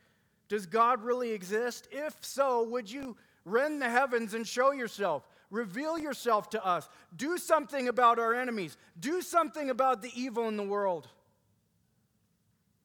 does 0.50 0.65
God 0.65 1.01
really 1.03 1.31
exist? 1.31 1.88
If 1.91 2.15
so, 2.21 2.63
would 2.63 2.91
you 2.91 3.15
rend 3.45 3.81
the 3.81 3.89
heavens 3.89 4.33
and 4.33 4.45
show 4.45 4.71
yourself? 4.71 5.25
Reveal 5.50 5.98
yourself 5.98 6.50
to 6.51 6.65
us. 6.65 6.89
Do 7.15 7.38
something 7.38 7.88
about 7.88 8.19
our 8.19 8.33
enemies. 8.33 8.75
Do 9.00 9.21
something 9.21 9.69
about 9.69 10.01
the 10.01 10.12
evil 10.13 10.48
in 10.50 10.57
the 10.57 10.63
world. 10.63 11.07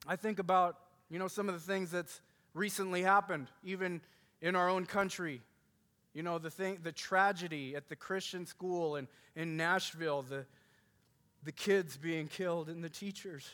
I 0.06 0.14
think 0.14 0.38
about, 0.38 0.78
you 1.10 1.18
know, 1.18 1.28
some 1.28 1.48
of 1.48 1.54
the 1.54 1.60
things 1.60 1.90
that's 1.90 2.20
recently 2.54 3.02
happened, 3.02 3.48
even 3.64 4.00
in 4.40 4.54
our 4.54 4.68
own 4.68 4.86
country. 4.86 5.42
You 6.14 6.22
know, 6.22 6.38
the 6.38 6.50
thing, 6.50 6.78
the 6.82 6.92
tragedy 6.92 7.74
at 7.76 7.88
the 7.88 7.96
Christian 7.96 8.46
school 8.46 8.96
in, 8.96 9.08
in 9.34 9.56
Nashville, 9.56 10.22
the, 10.22 10.46
the 11.46 11.52
kids 11.52 11.96
being 11.96 12.26
killed 12.26 12.68
and 12.68 12.82
the 12.82 12.88
teachers, 12.88 13.48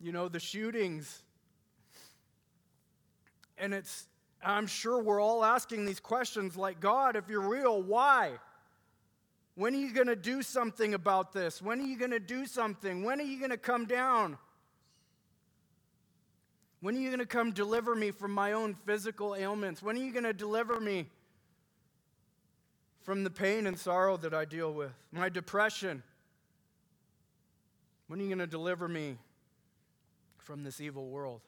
you 0.00 0.12
know, 0.12 0.28
the 0.28 0.40
shootings. 0.40 1.22
And 3.58 3.74
it's, 3.74 4.06
I'm 4.42 4.66
sure 4.66 5.02
we're 5.02 5.20
all 5.20 5.44
asking 5.44 5.84
these 5.84 6.00
questions 6.00 6.56
like, 6.56 6.80
God, 6.80 7.16
if 7.16 7.28
you're 7.28 7.46
real, 7.46 7.82
why? 7.82 8.32
When 9.56 9.74
are 9.74 9.78
you 9.78 9.92
going 9.92 10.06
to 10.06 10.16
do 10.16 10.40
something 10.40 10.94
about 10.94 11.34
this? 11.34 11.60
When 11.60 11.80
are 11.80 11.84
you 11.84 11.98
going 11.98 12.12
to 12.12 12.18
do 12.18 12.46
something? 12.46 13.04
When 13.04 13.20
are 13.20 13.24
you 13.24 13.38
going 13.38 13.50
to 13.50 13.58
come 13.58 13.84
down? 13.84 14.38
When 16.80 16.96
are 16.96 16.98
you 16.98 17.10
going 17.10 17.18
to 17.18 17.26
come 17.26 17.52
deliver 17.52 17.94
me 17.94 18.10
from 18.10 18.32
my 18.32 18.52
own 18.52 18.74
physical 18.86 19.36
ailments? 19.36 19.82
When 19.82 19.96
are 19.96 20.02
you 20.02 20.12
going 20.12 20.24
to 20.24 20.32
deliver 20.32 20.80
me 20.80 21.10
from 23.02 23.22
the 23.22 23.30
pain 23.30 23.66
and 23.66 23.78
sorrow 23.78 24.16
that 24.16 24.32
I 24.32 24.46
deal 24.46 24.72
with? 24.72 24.92
My 25.12 25.28
depression? 25.28 26.02
When 28.06 28.20
are 28.20 28.22
you 28.22 28.28
going 28.28 28.38
to 28.38 28.46
deliver 28.46 28.86
me 28.86 29.16
from 30.38 30.62
this 30.62 30.80
evil 30.80 31.08
world? 31.08 31.40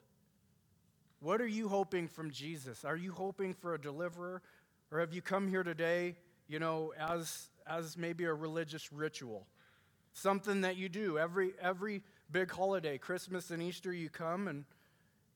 What 1.19 1.41
are 1.41 1.47
you 1.47 1.67
hoping 1.67 2.07
from 2.07 2.31
Jesus? 2.31 2.83
Are 2.83 2.95
you 2.95 3.11
hoping 3.11 3.53
for 3.53 3.73
a 3.73 3.81
deliverer? 3.81 4.41
Or 4.91 4.99
have 4.99 5.13
you 5.13 5.21
come 5.21 5.47
here 5.47 5.63
today, 5.63 6.15
you 6.47 6.59
know, 6.59 6.93
as 6.97 7.49
as 7.67 7.97
maybe 7.97 8.23
a 8.23 8.33
religious 8.33 8.91
ritual, 8.93 9.45
something 10.13 10.61
that 10.61 10.77
you 10.77 10.89
do 10.89 11.17
every 11.17 11.53
every 11.61 12.01
big 12.31 12.51
holiday, 12.51 12.97
Christmas 12.97 13.51
and 13.51 13.61
Easter. 13.61 13.91
You 13.91 14.09
come 14.09 14.47
and 14.47 14.65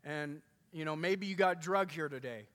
and 0.03 0.41
you 0.71 0.85
know 0.85 0.95
maybe 0.95 1.27
you 1.27 1.35
got 1.35 1.61
drug 1.61 1.91
here 1.91 2.09
today. 2.09 2.45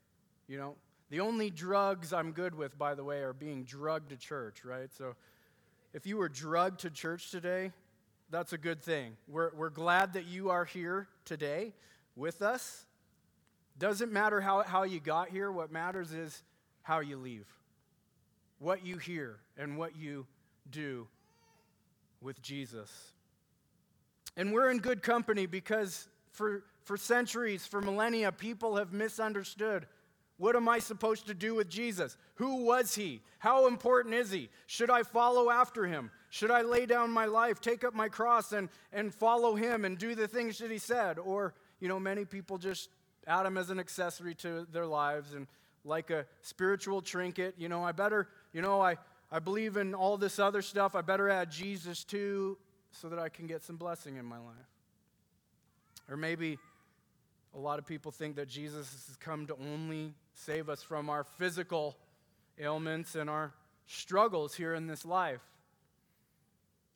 You 0.48 0.58
know 0.58 0.74
the 1.10 1.20
only 1.20 1.50
drugs 1.50 2.12
I'm 2.12 2.32
good 2.32 2.54
with, 2.54 2.76
by 2.76 2.94
the 2.94 3.04
way, 3.04 3.18
are 3.18 3.32
being 3.32 3.64
drugged 3.64 4.10
to 4.10 4.16
church, 4.16 4.64
right? 4.64 4.92
So 4.96 5.14
if 5.92 6.06
you 6.06 6.16
were 6.16 6.28
drugged 6.28 6.80
to 6.80 6.90
church 6.90 7.30
today, 7.30 7.72
that's 8.30 8.52
a 8.52 8.58
good 8.58 8.82
thing. 8.82 9.16
We're, 9.28 9.50
we're 9.54 9.70
glad 9.70 10.14
that 10.14 10.26
you 10.26 10.50
are 10.50 10.64
here 10.64 11.08
today 11.24 11.74
with 12.14 12.42
us. 12.42 12.84
Doesn't 13.78 14.12
matter 14.12 14.40
how, 14.40 14.62
how 14.62 14.84
you 14.84 15.00
got 15.00 15.28
here, 15.28 15.52
what 15.52 15.70
matters 15.70 16.12
is 16.12 16.42
how 16.82 17.00
you 17.00 17.16
leave 17.16 17.46
what 18.58 18.84
you 18.84 18.96
hear 18.96 19.38
and 19.56 19.76
what 19.76 19.96
you 19.96 20.26
do 20.70 21.06
with 22.20 22.40
Jesus. 22.42 22.90
And 24.36 24.52
we're 24.52 24.70
in 24.70 24.78
good 24.78 25.02
company 25.02 25.46
because 25.46 26.08
for, 26.32 26.64
for 26.84 26.96
centuries, 26.96 27.66
for 27.66 27.80
millennia, 27.80 28.32
people 28.32 28.76
have 28.76 28.92
misunderstood. 28.92 29.86
What 30.38 30.56
am 30.56 30.68
I 30.68 30.78
supposed 30.78 31.26
to 31.28 31.34
do 31.34 31.54
with 31.54 31.68
Jesus? 31.68 32.16
Who 32.34 32.64
was 32.64 32.94
he? 32.94 33.22
How 33.38 33.66
important 33.66 34.14
is 34.14 34.30
he? 34.30 34.50
Should 34.66 34.90
I 34.90 35.02
follow 35.02 35.50
after 35.50 35.86
him? 35.86 36.10
Should 36.30 36.50
I 36.50 36.62
lay 36.62 36.84
down 36.84 37.10
my 37.10 37.24
life, 37.24 37.60
take 37.60 37.84
up 37.84 37.94
my 37.94 38.08
cross, 38.08 38.52
and, 38.52 38.68
and 38.92 39.14
follow 39.14 39.54
him 39.54 39.84
and 39.84 39.96
do 39.96 40.14
the 40.14 40.28
things 40.28 40.58
that 40.58 40.70
he 40.70 40.78
said? 40.78 41.18
Or, 41.18 41.54
you 41.80 41.88
know, 41.88 41.98
many 41.98 42.24
people 42.24 42.58
just 42.58 42.90
add 43.26 43.46
him 43.46 43.56
as 43.56 43.70
an 43.70 43.80
accessory 43.80 44.34
to 44.36 44.66
their 44.70 44.86
lives 44.86 45.32
and 45.32 45.46
like 45.84 46.10
a 46.10 46.26
spiritual 46.42 47.00
trinket. 47.00 47.54
You 47.56 47.68
know, 47.68 47.82
I 47.82 47.92
better 47.92 48.28
you 48.56 48.62
know, 48.62 48.80
I, 48.80 48.96
I 49.30 49.38
believe 49.38 49.76
in 49.76 49.94
all 49.94 50.16
this 50.16 50.38
other 50.38 50.62
stuff. 50.62 50.94
I 50.94 51.02
better 51.02 51.28
add 51.28 51.50
Jesus 51.50 52.04
too 52.04 52.56
so 52.90 53.10
that 53.10 53.18
I 53.18 53.28
can 53.28 53.46
get 53.46 53.62
some 53.62 53.76
blessing 53.76 54.16
in 54.16 54.24
my 54.24 54.38
life. 54.38 54.70
Or 56.08 56.16
maybe 56.16 56.56
a 57.54 57.58
lot 57.58 57.78
of 57.78 57.84
people 57.84 58.12
think 58.12 58.36
that 58.36 58.48
Jesus 58.48 58.90
has 59.08 59.16
come 59.18 59.46
to 59.48 59.56
only 59.56 60.14
save 60.36 60.68
us 60.68 60.82
from 60.82 61.08
our 61.08 61.24
physical 61.24 61.96
ailments 62.58 63.14
and 63.14 63.28
our 63.28 63.52
struggles 63.86 64.54
here 64.54 64.74
in 64.74 64.86
this 64.86 65.04
life. 65.04 65.40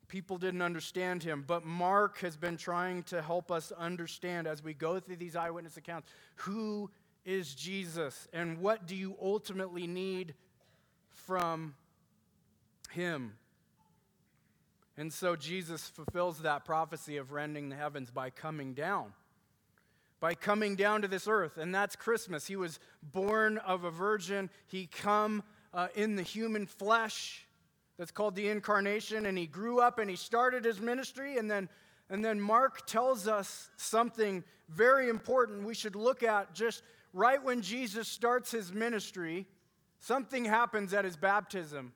People 0.09 0.39
didn't 0.39 0.63
understand 0.63 1.23
him, 1.23 1.45
but 1.47 1.65
Mark 1.65 2.19
has 2.19 2.37
been 2.37 2.57
trying 2.57 3.03
to 3.05 3.23
help 3.23 3.51
us 3.51 3.73
understand 3.73 4.47
as 4.47 4.63
we 4.63 4.75
go 4.75 5.01
through 5.01 5.17
these 5.17 5.37
eyewitness 5.37 5.77
accounts 5.77 6.09
who 6.37 6.91
is 7.25 7.55
Jesus 7.55 8.29
and 8.33 8.59
what 8.59 8.87
do 8.87 8.97
you 8.97 9.17
ultimately 9.23 9.87
need 9.87 10.35
from 11.09 11.75
him. 12.91 13.35
And 14.97 15.13
so 15.13 15.37
Jesus 15.37 15.89
fulfills 15.89 16.41
that 16.41 16.65
prophecy 16.65 17.17
of 17.17 17.33
rending 17.33 17.69
the 17.69 17.77
heavens 17.77 18.11
by 18.11 18.31
coming 18.31 18.75
down. 18.75 19.13
By 20.21 20.35
coming 20.35 20.77
down 20.77 21.03
to 21.03 21.09
this 21.09 21.27
earth. 21.27 21.57
And 21.57 21.75
that's 21.75 21.97
Christmas. 21.97 22.47
He 22.47 22.57
was 22.57 22.79
born 23.03 23.59
of 23.59 23.85
a 23.85 23.91
virgin. 23.91 24.51
He 24.67 24.87
come 24.87 25.43
uh, 25.73 25.89
in 25.95 26.17
the 26.17 26.23
human 26.23 26.67
flesh. 26.67 27.47
That's 27.99 28.11
called 28.11 28.35
the 28.35 28.49
incarnation. 28.49 29.27
And 29.27 29.37
he 29.39 29.47
grew 29.47 29.81
up 29.81 29.99
and 29.99 30.11
he 30.11 30.17
started 30.17 30.65
his 30.65 30.81
ministry. 30.81 31.39
And 31.39 31.51
then, 31.51 31.69
and 32.11 32.25
then 32.25 32.41
Mark 32.41 32.87
tells 32.87 33.27
us 33.27 33.71
something 33.77 34.45
very 34.69 35.09
important 35.09 35.65
we 35.65 35.75
should 35.75 35.97
look 35.97 36.23
at 36.23 36.55
just 36.55 36.83
right 37.13 37.43
when 37.43 37.63
Jesus 37.63 38.07
starts 38.07 38.51
his 38.51 38.73
ministry. 38.73 39.47
Something 39.99 40.45
happens 40.45 40.95
at 40.95 41.05
his 41.05 41.17
baptism. 41.17 41.93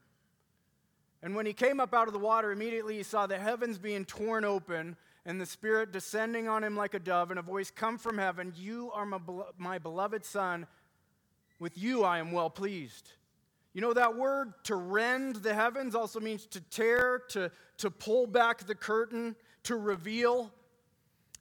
And 1.23 1.35
when 1.35 1.47
he 1.47 1.55
came 1.55 1.81
up 1.81 1.95
out 1.95 2.07
of 2.07 2.13
the 2.13 2.19
water, 2.19 2.53
immediately 2.53 2.99
he 2.99 3.03
saw 3.03 3.27
the 3.27 3.39
heavens 3.39 3.79
being 3.79 4.05
torn 4.05 4.45
open 4.45 4.97
and 5.27 5.41
the 5.41 5.47
Spirit 5.47 5.93
descending 5.93 6.49
on 6.49 6.63
him 6.63 6.77
like 6.77 6.95
a 6.95 6.99
dove, 6.99 7.31
and 7.31 7.39
a 7.39 7.43
voice 7.43 7.71
come 7.71 7.99
from 7.99 8.19
heaven 8.19 8.53
You 8.57 8.91
are 8.93 9.07
my, 9.07 9.19
my 9.57 9.79
beloved 9.79 10.25
Son. 10.25 10.67
With 11.59 11.79
you 11.79 12.05
I 12.05 12.19
am 12.19 12.33
well 12.33 12.51
pleased. 12.51 13.11
You 13.73 13.81
know, 13.81 13.93
that 13.93 14.17
word 14.17 14.53
to 14.65 14.77
rend 14.77 15.37
the 15.37 15.55
heavens 15.55 15.95
also 15.95 16.21
means 16.21 16.47
to 16.47 16.61
tear, 16.61 17.23
to, 17.31 17.51
to 17.79 17.91
pull 17.91 18.27
back 18.27 18.67
the 18.67 18.75
curtain, 18.75 19.35
to 19.65 19.77
reveal. 19.77 20.53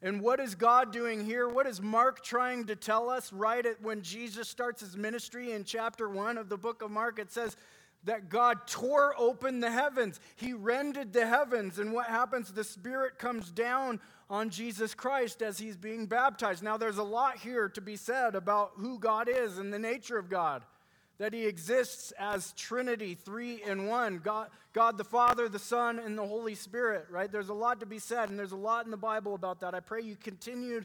And 0.02 0.20
what 0.20 0.40
is 0.40 0.56
God 0.56 0.92
doing 0.92 1.26
here? 1.26 1.48
What 1.48 1.68
is 1.68 1.82
Mark 1.82 2.24
trying 2.24 2.66
to 2.66 2.76
tell 2.76 3.10
us 3.10 3.32
right 3.32 3.66
at 3.66 3.82
when 3.82 4.02
Jesus 4.02 4.50
starts 4.50 4.82
his 4.82 4.98
ministry 4.98 5.52
in 5.52 5.64
chapter 5.64 6.10
1 6.10 6.38
of 6.38 6.50
the 6.50 6.58
book 6.58 6.82
of 6.82 6.90
Mark? 6.90 7.20
It 7.20 7.32
says 7.32 7.56
that 8.06 8.30
God 8.30 8.68
tore 8.68 9.16
open 9.18 9.60
the 9.60 9.72
heavens. 9.72 10.20
He 10.36 10.54
rended 10.54 11.14
the 11.14 11.26
heavens. 11.26 11.80
And 11.80 11.94
what 11.94 12.08
happens? 12.08 12.52
The 12.52 12.64
Spirit 12.64 13.18
comes 13.18 13.52
down 13.52 14.00
on 14.30 14.50
Jesus 14.50 14.94
Christ 14.94 15.42
as 15.42 15.58
he's 15.58 15.78
being 15.78 16.06
baptized. 16.06 16.64
Now, 16.64 16.78
there's 16.78 16.98
a 16.98 17.04
lot 17.04 17.38
here 17.38 17.70
to 17.70 17.82
be 17.82 17.96
said 17.96 18.36
about 18.36 18.72
who 18.76 19.00
God 19.00 19.30
is 19.30 19.58
and 19.58 19.74
the 19.74 19.80
nature 19.80 20.18
of 20.18 20.30
God 20.30 20.64
that 21.20 21.34
he 21.34 21.46
exists 21.46 22.12
as 22.20 22.54
Trinity, 22.54 23.16
three 23.16 23.62
in 23.64 23.86
one 23.86 24.20
God, 24.24 24.50
God 24.74 24.98
the 24.98 25.04
Father, 25.04 25.48
the 25.48 25.60
Son, 25.60 26.00
and 26.00 26.18
the 26.18 26.26
Holy 26.26 26.56
Spirit, 26.56 27.06
right? 27.10 27.32
There's 27.32 27.50
a 27.50 27.54
lot 27.54 27.80
to 27.82 27.86
be 27.86 28.00
said, 28.00 28.30
and 28.30 28.38
there's 28.38 28.52
a 28.52 28.58
lot 28.58 28.86
in 28.86 28.92
the 28.92 28.98
Bible 28.98 29.36
about 29.36 29.62
that. 29.62 29.76
I 29.76 29.80
pray 29.80 30.02
you 30.02 30.16
continue 30.16 30.84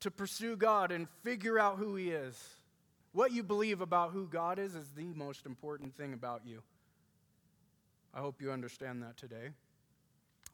to 0.00 0.10
pursue 0.10 0.56
God 0.56 0.92
and 0.92 1.08
figure 1.22 1.58
out 1.58 1.76
who 1.76 1.94
he 1.94 2.10
is. 2.10 2.55
What 3.16 3.32
you 3.32 3.42
believe 3.42 3.80
about 3.80 4.10
who 4.10 4.26
God 4.26 4.58
is 4.58 4.74
is 4.74 4.90
the 4.90 5.06
most 5.14 5.46
important 5.46 5.96
thing 5.96 6.12
about 6.12 6.42
you. 6.44 6.62
I 8.12 8.18
hope 8.18 8.42
you 8.42 8.52
understand 8.52 9.02
that 9.02 9.16
today. 9.16 9.52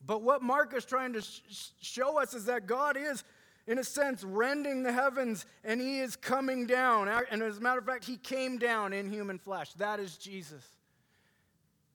But 0.07 0.23
what 0.23 0.43
Mark 0.43 0.73
is 0.73 0.85
trying 0.85 1.13
to 1.15 1.23
sh- 1.23 1.41
show 1.81 2.23
us 2.23 2.35
is 2.35 2.45
that 2.45 2.69
God 2.69 2.97
is 2.97 3.25
in 3.67 3.79
a 3.79 3.85
sense, 3.85 4.23
rending 4.23 4.85
the 4.85 4.93
heavens, 4.93 5.45
and 5.65 5.81
he 5.81 5.99
is 5.99 6.15
coming 6.15 6.69
down. 6.69 7.09
And 7.09 7.43
as 7.43 7.59
a 7.59 7.61
matter 7.61 7.81
of 7.81 7.85
fact, 7.85 8.05
he 8.05 8.17
came 8.17 8.59
down 8.59 8.93
in 8.93 9.11
human 9.11 9.41
flesh. 9.41 9.73
That 9.73 9.99
is 9.99 10.17
Jesus. 10.17 10.63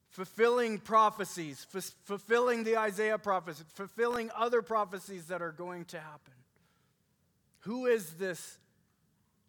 Fulfilling 0.10 0.80
prophecies, 0.80 1.66
f- 1.74 1.96
fulfilling 2.04 2.66
the 2.66 2.76
Isaiah 2.76 3.18
prophecy, 3.18 3.64
fulfilling 3.74 4.30
other 4.36 4.62
prophecies 4.62 5.28
that 5.28 5.42
are 5.42 5.54
going 5.54 5.86
to 5.86 6.00
happen. 6.02 6.34
Who 7.60 7.86
is 7.86 8.16
this 8.16 8.58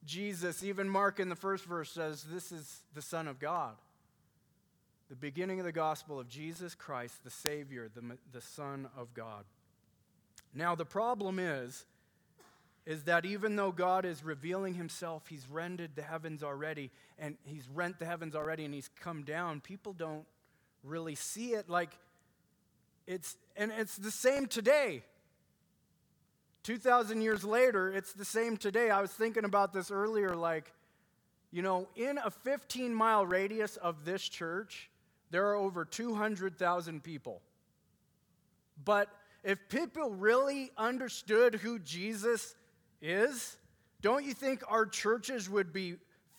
Jesus? 0.04 0.62
Even 0.62 0.88
Mark 0.88 1.20
in 1.20 1.28
the 1.28 1.36
first 1.36 1.64
verse 1.64 1.90
says, 1.90 2.24
This 2.24 2.52
is 2.52 2.82
the 2.94 3.02
Son 3.02 3.28
of 3.28 3.38
God. 3.38 3.74
The 5.08 5.16
beginning 5.16 5.58
of 5.58 5.64
the 5.64 5.72
gospel 5.72 6.20
of 6.20 6.28
Jesus 6.28 6.74
Christ, 6.74 7.24
the 7.24 7.30
Savior, 7.30 7.88
the, 7.94 8.18
the 8.32 8.40
Son 8.40 8.88
of 8.96 9.14
God. 9.14 9.44
Now, 10.54 10.74
the 10.74 10.84
problem 10.84 11.38
is, 11.38 11.86
is 12.84 13.04
that 13.04 13.26
even 13.26 13.56
though 13.56 13.70
God 13.70 14.04
is 14.04 14.24
revealing 14.24 14.74
himself, 14.74 15.26
he's 15.28 15.46
rented 15.50 15.90
the 15.94 16.02
heavens 16.02 16.42
already, 16.42 16.90
and 17.18 17.36
he's 17.44 17.68
rent 17.74 17.98
the 17.98 18.06
heavens 18.06 18.34
already, 18.34 18.64
and 18.64 18.72
he's 18.72 18.88
come 19.00 19.24
down, 19.24 19.60
people 19.60 19.92
don't 19.92 20.24
really 20.82 21.14
see 21.14 21.52
it 21.52 21.68
like 21.68 21.90
it's, 23.06 23.36
and 23.56 23.72
it's 23.76 23.96
the 23.96 24.10
same 24.10 24.46
today. 24.46 25.02
2,000 26.68 27.22
years 27.22 27.44
later, 27.44 27.90
it's 27.90 28.12
the 28.12 28.26
same 28.26 28.58
today. 28.58 28.90
I 28.90 29.00
was 29.00 29.10
thinking 29.10 29.46
about 29.46 29.72
this 29.72 29.90
earlier, 29.90 30.36
like, 30.36 30.70
you 31.50 31.62
know, 31.62 31.88
in 31.96 32.18
a 32.18 32.30
15 32.30 32.92
mile 32.92 33.24
radius 33.24 33.78
of 33.78 34.04
this 34.04 34.20
church, 34.28 34.90
there 35.30 35.46
are 35.48 35.54
over 35.54 35.86
200,000 35.86 37.02
people. 37.02 37.40
But 38.84 39.08
if 39.42 39.58
people 39.70 40.10
really 40.10 40.70
understood 40.76 41.54
who 41.54 41.78
Jesus 41.78 42.54
is, 43.00 43.56
don't 44.02 44.26
you 44.26 44.34
think 44.34 44.62
our 44.68 44.84
churches 44.84 45.48
would 45.48 45.72
be 45.72 45.94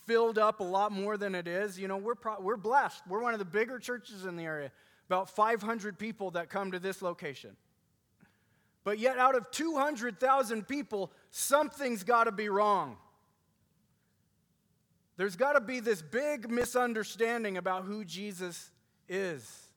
filled 0.05 0.37
up 0.37 0.59
a 0.59 0.63
lot 0.63 0.91
more 0.91 1.17
than 1.17 1.33
it 1.33 1.47
is? 1.47 1.79
You 1.79 1.87
know, 1.87 1.97
we're, 1.97 2.13
pro- 2.13 2.39
we're 2.39 2.55
blessed. 2.55 3.01
We're 3.07 3.23
one 3.23 3.33
of 3.33 3.39
the 3.39 3.45
bigger 3.45 3.79
churches 3.79 4.25
in 4.25 4.35
the 4.35 4.43
area, 4.43 4.71
about 5.07 5.31
500 5.31 5.97
people 5.97 6.29
that 6.31 6.51
come 6.51 6.71
to 6.73 6.77
this 6.77 7.01
location. 7.01 7.57
But 8.83 8.99
yet, 8.99 9.17
out 9.17 9.35
of 9.35 9.51
200,000 9.51 10.67
people, 10.67 11.11
something's 11.31 12.03
got 12.03 12.25
to 12.25 12.31
be 12.31 12.49
wrong. 12.49 12.97
There's 15.17 15.35
got 15.35 15.53
to 15.53 15.61
be 15.61 15.81
this 15.81 16.01
big 16.01 16.49
misunderstanding 16.49 17.57
about 17.57 17.83
who 17.83 18.05
Jesus 18.05 18.71
is. 19.09 19.69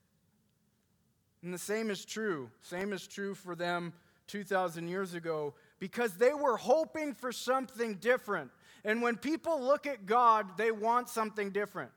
And 1.42 1.52
the 1.52 1.59
same 1.59 1.90
is 1.90 2.04
true. 2.04 2.49
Same 2.61 2.92
is 2.92 3.06
true 3.06 3.35
for 3.35 3.56
them 3.56 3.92
2,000 4.28 4.87
years 4.87 5.14
ago 5.14 5.54
because 5.80 6.14
they 6.14 6.32
were 6.32 6.56
hoping 6.56 7.12
for 7.12 7.32
something 7.32 7.97
different. 7.97 8.52
And 8.85 9.02
when 9.02 9.16
people 9.16 9.61
look 9.61 9.87
at 9.87 10.06
God, 10.06 10.56
they 10.56 10.71
want 10.71 11.09
something 11.09 11.50
different. 11.50 11.90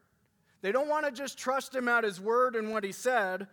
They 0.61 0.71
don't 0.71 0.89
want 0.89 1.05
to 1.05 1.11
just 1.11 1.37
trust 1.37 1.75
Him 1.75 1.87
at 1.87 2.03
His 2.03 2.19
word 2.19 2.55
and 2.55 2.71
what 2.71 2.83
He 2.83 2.91
said. 2.91 3.45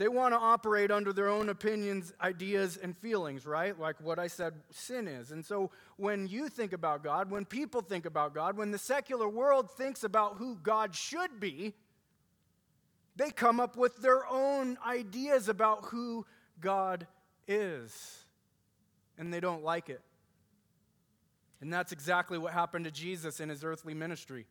They 0.00 0.08
want 0.08 0.32
to 0.32 0.38
operate 0.38 0.90
under 0.90 1.12
their 1.12 1.28
own 1.28 1.50
opinions, 1.50 2.14
ideas, 2.22 2.78
and 2.82 2.96
feelings, 2.96 3.44
right? 3.44 3.78
Like 3.78 3.96
what 4.00 4.18
I 4.18 4.28
said 4.28 4.54
sin 4.70 5.06
is. 5.06 5.30
And 5.30 5.44
so 5.44 5.72
when 5.98 6.26
you 6.26 6.48
think 6.48 6.72
about 6.72 7.04
God, 7.04 7.30
when 7.30 7.44
people 7.44 7.82
think 7.82 8.06
about 8.06 8.34
God, 8.34 8.56
when 8.56 8.70
the 8.70 8.78
secular 8.78 9.28
world 9.28 9.70
thinks 9.70 10.02
about 10.02 10.38
who 10.38 10.56
God 10.56 10.94
should 10.94 11.38
be, 11.38 11.74
they 13.16 13.30
come 13.30 13.60
up 13.60 13.76
with 13.76 14.00
their 14.00 14.26
own 14.26 14.78
ideas 14.86 15.50
about 15.50 15.84
who 15.84 16.24
God 16.62 17.06
is 17.46 18.24
and 19.18 19.30
they 19.34 19.40
don't 19.40 19.62
like 19.62 19.90
it. 19.90 20.00
And 21.60 21.70
that's 21.70 21.92
exactly 21.92 22.38
what 22.38 22.54
happened 22.54 22.86
to 22.86 22.90
Jesus 22.90 23.38
in 23.38 23.50
his 23.50 23.62
earthly 23.62 23.92
ministry. 23.92 24.46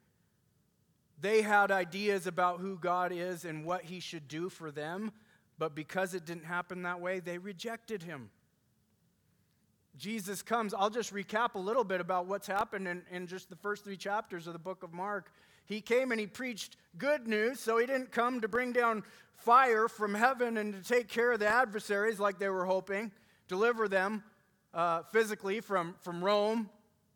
They 1.20 1.42
had 1.42 1.72
ideas 1.72 2.28
about 2.28 2.60
who 2.60 2.78
God 2.78 3.12
is 3.12 3.46
and 3.46 3.66
what 3.66 3.86
he 3.86 4.00
should 4.00 4.28
do 4.28 4.48
for 4.50 4.70
them, 4.70 5.12
but 5.60 5.76
because 5.76 6.14
it 6.14 6.26
didn't 6.26 6.46
happen 6.46 6.84
that 6.84 7.02
way, 7.02 7.20
they 7.20 7.38
rejected 7.38 8.02
him. 8.02 8.32
Jesus 9.98 10.42
comes. 10.42 10.74
I'll 10.74 10.90
just 10.90 11.14
recap 11.14 11.56
a 11.56 11.60
little 11.60 11.84
bit 11.84 12.00
about 12.00 12.26
what's 12.26 12.48
happened 12.48 12.88
in, 12.88 13.04
in 13.12 13.28
just 13.28 13.50
the 13.50 13.58
first 13.58 13.84
three 13.84 13.98
chapters 13.98 14.48
of 14.48 14.54
the 14.54 14.60
book 14.60 14.82
of 14.82 14.94
Mark. 14.94 15.32
He 15.66 15.82
came 15.82 16.12
and 16.12 16.20
he 16.20 16.26
preached 16.26 16.78
good 16.98 17.28
news, 17.28 17.60
so 17.60 17.78
he 17.78 17.86
didn't 17.86 18.12
come 18.12 18.40
to 18.40 18.48
bring 18.48 18.72
down 18.72 19.04
fire 19.36 19.90
from 19.90 20.16
heaven 20.16 20.58
and 20.58 20.74
to 20.74 20.82
take 20.82 21.10
care 21.10 21.34
of 21.34 21.40
the 21.40 21.48
adversaries 21.48 22.20
like 22.20 22.40
they 22.40 22.50
were 22.50 22.66
hoping, 22.66 23.12
deliver 23.50 23.88
them 23.88 24.24
uh, 24.74 25.04
physically 25.12 25.60
from, 25.60 25.96
from 26.02 26.24
Rome 26.24 26.70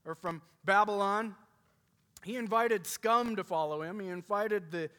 or 0.06 0.16
from 0.16 0.42
Babylon. 0.66 1.36
He 2.24 2.36
invited 2.36 2.86
scum 2.86 3.38
to 3.38 3.44
follow 3.44 3.82
him. 3.82 4.00
He 4.00 4.08
invited 4.08 4.72
the, 4.72 4.90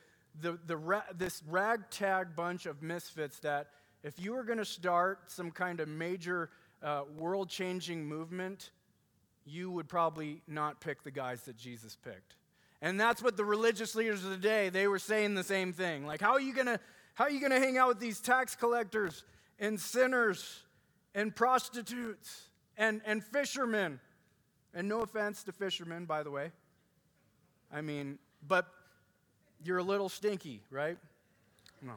the, 0.40 0.58
the 0.66 0.76
ra- 0.76 1.02
this 1.16 1.42
ragtag 1.48 2.34
bunch 2.36 2.66
of 2.66 2.82
misfits 2.82 3.38
that 3.40 3.68
if 4.02 4.18
you 4.18 4.32
were 4.32 4.44
going 4.44 4.58
to 4.58 4.64
start 4.64 5.30
some 5.30 5.50
kind 5.50 5.80
of 5.80 5.88
major 5.88 6.50
uh, 6.82 7.02
world 7.16 7.48
changing 7.48 8.04
movement, 8.04 8.70
you 9.46 9.70
would 9.70 9.88
probably 9.88 10.42
not 10.46 10.80
pick 10.80 11.02
the 11.02 11.10
guys 11.10 11.42
that 11.42 11.56
Jesus 11.56 11.96
picked. 11.96 12.36
And 12.82 13.00
that's 13.00 13.22
what 13.22 13.36
the 13.36 13.44
religious 13.44 13.94
leaders 13.94 14.24
of 14.24 14.30
the 14.30 14.36
day, 14.36 14.68
they 14.68 14.88
were 14.88 14.98
saying 14.98 15.34
the 15.34 15.44
same 15.44 15.72
thing. 15.72 16.06
Like, 16.06 16.20
how 16.20 16.32
are 16.32 16.40
you 16.40 16.52
going 16.52 16.66
to 16.66 16.80
how 17.14 17.24
are 17.24 17.30
you 17.30 17.38
going 17.38 17.52
to 17.52 17.60
hang 17.60 17.78
out 17.78 17.88
with 17.88 18.00
these 18.00 18.20
tax 18.20 18.56
collectors 18.56 19.22
and 19.60 19.80
sinners 19.80 20.64
and 21.14 21.34
prostitutes 21.34 22.48
and, 22.76 23.00
and 23.06 23.22
fishermen. 23.22 24.00
And 24.74 24.88
no 24.88 25.00
offense 25.02 25.44
to 25.44 25.52
fishermen, 25.52 26.04
by 26.04 26.24
the 26.24 26.30
way. 26.30 26.50
I 27.72 27.80
mean, 27.80 28.18
but 28.46 28.66
you're 29.64 29.78
a 29.78 29.82
little 29.82 30.08
stinky, 30.08 30.60
right? 30.70 30.98
No. 31.82 31.94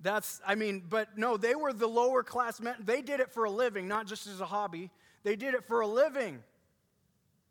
That's, 0.00 0.40
I 0.46 0.54
mean, 0.54 0.82
but 0.88 1.16
no, 1.16 1.36
they 1.36 1.54
were 1.54 1.72
the 1.72 1.86
lower 1.86 2.22
class 2.22 2.60
men. 2.60 2.74
They 2.84 3.02
did 3.02 3.20
it 3.20 3.32
for 3.32 3.44
a 3.44 3.50
living, 3.50 3.88
not 3.88 4.06
just 4.06 4.26
as 4.26 4.40
a 4.40 4.46
hobby. 4.46 4.90
They 5.22 5.36
did 5.36 5.54
it 5.54 5.64
for 5.64 5.80
a 5.80 5.86
living. 5.86 6.42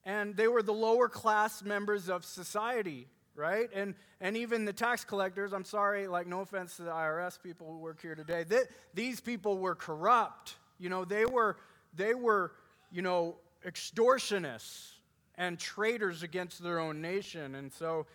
And 0.05 0.37
they 0.37 0.47
were 0.47 0.61
the 0.61 0.73
lower 0.73 1.09
class 1.09 1.63
members 1.63 2.09
of 2.09 2.23
society, 2.23 3.07
right? 3.35 3.69
And, 3.73 3.95
and 4.21 4.37
even 4.37 4.65
the 4.65 4.73
tax 4.73 5.03
collectors, 5.03 5.51
I'm 5.51 5.65
sorry, 5.65 6.07
like, 6.07 6.27
no 6.27 6.41
offense 6.41 6.77
to 6.77 6.83
the 6.83 6.91
IRS 6.91 7.41
people 7.41 7.71
who 7.71 7.79
work 7.79 8.01
here 8.01 8.13
today, 8.13 8.43
they, 8.43 8.61
these 8.93 9.19
people 9.19 9.57
were 9.57 9.73
corrupt. 9.73 10.55
You 10.79 10.89
know, 10.89 11.03
they 11.03 11.25
were, 11.25 11.57
they 11.95 12.13
were, 12.13 12.51
you 12.91 13.01
know, 13.01 13.35
extortionists 13.65 14.91
and 15.37 15.57
traitors 15.57 16.23
against 16.23 16.61
their 16.63 16.79
own 16.79 17.01
nation. 17.01 17.55
And 17.55 17.73
so 17.73 18.05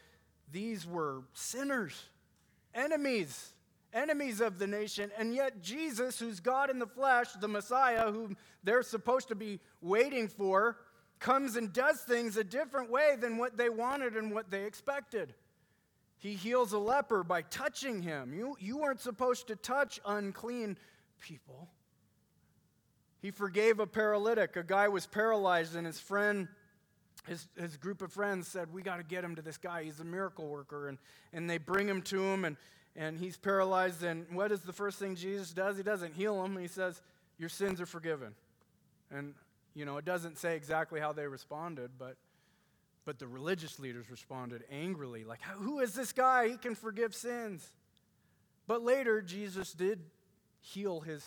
these 0.53 0.87
were 0.87 1.23
sinners, 1.33 2.09
enemies, 2.75 3.53
enemies 3.93 4.41
of 4.41 4.59
the 4.59 4.67
nation. 4.67 5.11
And 5.19 5.35
yet, 5.35 5.63
Jesus, 5.63 6.19
who's 6.19 6.41
God 6.41 6.71
in 6.71 6.79
the 6.79 6.87
flesh, 6.87 7.29
the 7.41 7.49
Messiah, 7.49 8.11
whom 8.11 8.37
they're 8.63 8.83
supposed 8.83 9.29
to 9.29 9.35
be 9.35 9.61
waiting 9.81 10.29
for, 10.29 10.77
comes 11.19 11.57
and 11.57 11.73
does 11.73 12.01
things 12.01 12.37
a 12.37 12.45
different 12.45 12.91
way 12.91 13.17
than 13.19 13.37
what 13.37 13.57
they 13.57 13.69
wanted 13.69 14.17
and 14.17 14.33
what 14.33 14.51
they 14.51 14.65
expected. 14.65 15.35
He 16.19 16.35
heals 16.35 16.73
a 16.73 16.79
leper 16.79 17.23
by 17.25 17.43
touching 17.43 18.03
him. 18.03 18.35
You, 18.35 18.57
you 18.61 18.79
weren't 18.79 19.01
supposed 19.01 19.49
to 19.49 19.57
touch 19.57 20.01
unclean 20.05 20.77
people. 21.21 21.69
He 23.21 23.31
forgave 23.31 23.81
a 23.81 23.87
paralytic. 23.87 24.57
A 24.57 24.63
guy 24.63 24.89
was 24.89 25.07
paralyzed, 25.07 25.77
and 25.77 25.87
his 25.87 26.01
friend, 26.01 26.49
his, 27.27 27.47
his 27.59 27.77
group 27.77 28.03
of 28.03 28.13
friends 28.13 28.49
said, 28.49 28.73
We 28.73 28.83
got 28.83 28.97
to 28.97 29.03
get 29.03 29.25
him 29.25 29.37
to 29.37 29.43
this 29.43 29.57
guy. 29.57 29.85
He's 29.85 30.01
a 30.01 30.05
miracle 30.05 30.49
worker. 30.49 30.89
And, 30.89 30.99
and 31.33 31.49
they 31.49 31.59
bring 31.59 31.89
him 31.89 32.03
to 32.03 32.23
him, 32.23 32.45
and, 32.45 32.57
and 32.97 33.19
he's 33.19 33.37
paralyzed. 33.37 34.03
And 34.03 34.27
what 34.33 34.53
is 34.53 34.61
the 34.61 34.73
first 34.73 34.99
thing 34.99 35.17
Jesus 35.17 35.53
does? 35.53 35.77
He 35.77 35.83
doesn't 35.83 36.15
heal 36.15 36.43
him. 36.45 36.57
He 36.57 36.69
says, 36.69 37.01
Your 37.39 37.49
sins 37.49 37.81
are 37.81 37.87
forgiven. 37.87 38.35
And 39.11 39.35
you 39.75 39.85
know, 39.85 39.99
it 39.99 40.05
doesn't 40.05 40.39
say 40.39 40.57
exactly 40.57 41.01
how 41.01 41.13
they 41.13 41.27
responded, 41.27 41.93
but, 41.99 42.17
but 43.05 43.19
the 43.19 43.27
religious 43.27 43.79
leaders 43.79 44.11
responded 44.11 44.65
angrily, 44.71 45.25
like, 45.25 45.43
Who 45.43 45.81
is 45.81 45.95
this 45.95 46.13
guy? 46.13 46.49
He 46.49 46.57
can 46.57 46.75
forgive 46.75 47.15
sins. 47.15 47.71
But 48.67 48.83
later, 48.83 49.21
Jesus 49.21 49.73
did 49.73 50.01
heal 50.61 51.01
his 51.01 51.25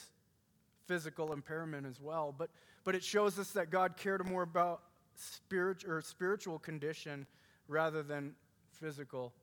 physical 0.87 1.33
impairment 1.33 1.85
as 1.85 1.99
well. 1.99 2.33
But, 2.37 2.49
but 2.83 2.95
it 2.95 3.03
shows 3.03 3.39
us 3.39 3.51
that 3.51 3.69
God 3.69 3.97
cared 3.97 4.25
more 4.27 4.43
about 4.43 4.81
spirit, 5.15 5.85
or 5.85 6.01
spiritual 6.01 6.59
condition 6.59 7.25
rather 7.67 8.03
than 8.03 8.33
physical 8.71 9.33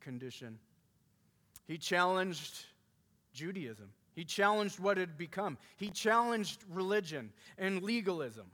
condition. 0.00 0.58
He 1.66 1.78
challenged 1.78 2.64
Judaism. 3.32 3.90
He 4.14 4.24
challenged 4.24 4.78
what 4.78 4.96
it 4.96 5.02
had 5.02 5.18
become. 5.18 5.58
He 5.76 5.90
challenged 5.90 6.64
religion 6.70 7.32
and 7.58 7.82
legalism. 7.82 8.46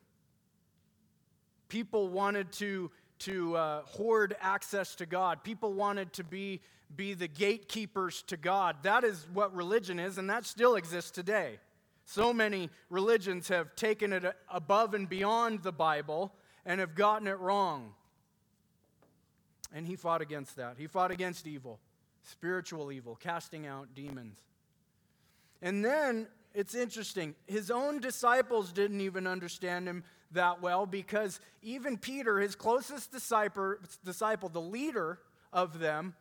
People 1.69 2.09
wanted 2.09 2.51
to, 2.53 2.91
to 3.21 3.57
uh, 3.57 3.83
hoard 3.83 4.35
access 4.41 4.95
to 4.97 5.07
God. 5.07 5.45
People 5.45 5.73
wanted 5.73 6.13
to 6.15 6.25
be, 6.25 6.61
be 6.97 7.15
the 7.15 7.29
gatekeepers 7.29 8.23
to 8.23 8.37
God. 8.37 8.77
That 8.83 9.05
is 9.05 9.27
what 9.33 9.55
religion 9.55 10.01
is, 10.01 10.19
and 10.19 10.29
that 10.29 10.45
still 10.45 10.75
exists 10.75 11.13
today. 11.13 11.59
So 12.13 12.35
many 12.35 12.69
religions 12.91 13.49
have 13.49 13.75
taken 13.75 14.13
it 14.13 14.23
above 14.51 14.93
and 14.93 15.09
beyond 15.09 15.63
the 15.63 15.73
Bible 15.73 16.35
and 16.67 16.79
have 16.79 16.95
gotten 16.95 17.27
it 17.27 17.39
wrong. 17.39 17.95
And 19.73 19.87
he 19.87 19.97
fought 19.97 20.21
against 20.21 20.57
that. 20.57 20.75
He 20.77 20.87
fought 20.87 21.11
against 21.11 21.47
evil, 21.47 21.81
spiritual 22.23 22.93
evil, 22.93 23.17
casting 23.17 23.67
out 23.67 23.95
demons. 23.95 24.37
And 25.63 25.83
then 25.83 26.27
it's 26.53 26.75
interesting. 26.75 27.35
His 27.47 27.71
own 27.71 27.99
disciples 27.99 28.73
didn't 28.73 29.01
even 29.01 29.27
understand 29.27 29.89
him 29.89 30.05
that 30.33 30.61
well 30.61 30.85
because 30.85 31.41
even 31.63 31.97
Peter, 31.97 32.39
his 32.41 32.55
closest 32.55 33.11
disciple, 33.11 33.77
disciple 34.05 34.51
the 34.51 34.61
leader 34.61 35.19
of 35.51 35.79
them, 35.79 36.15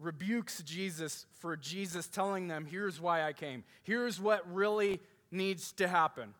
rebukes 0.00 0.62
Jesus 0.62 1.26
for 1.38 1.56
Jesus 1.56 2.06
telling 2.06 2.48
them, 2.48 2.66
Here's 2.66 3.00
why 3.00 3.24
I 3.24 3.32
came. 3.32 3.64
Here's 3.82 4.20
what 4.20 4.50
really 4.52 5.00
needs 5.30 5.72
to 5.72 5.88
happen. 5.88 6.34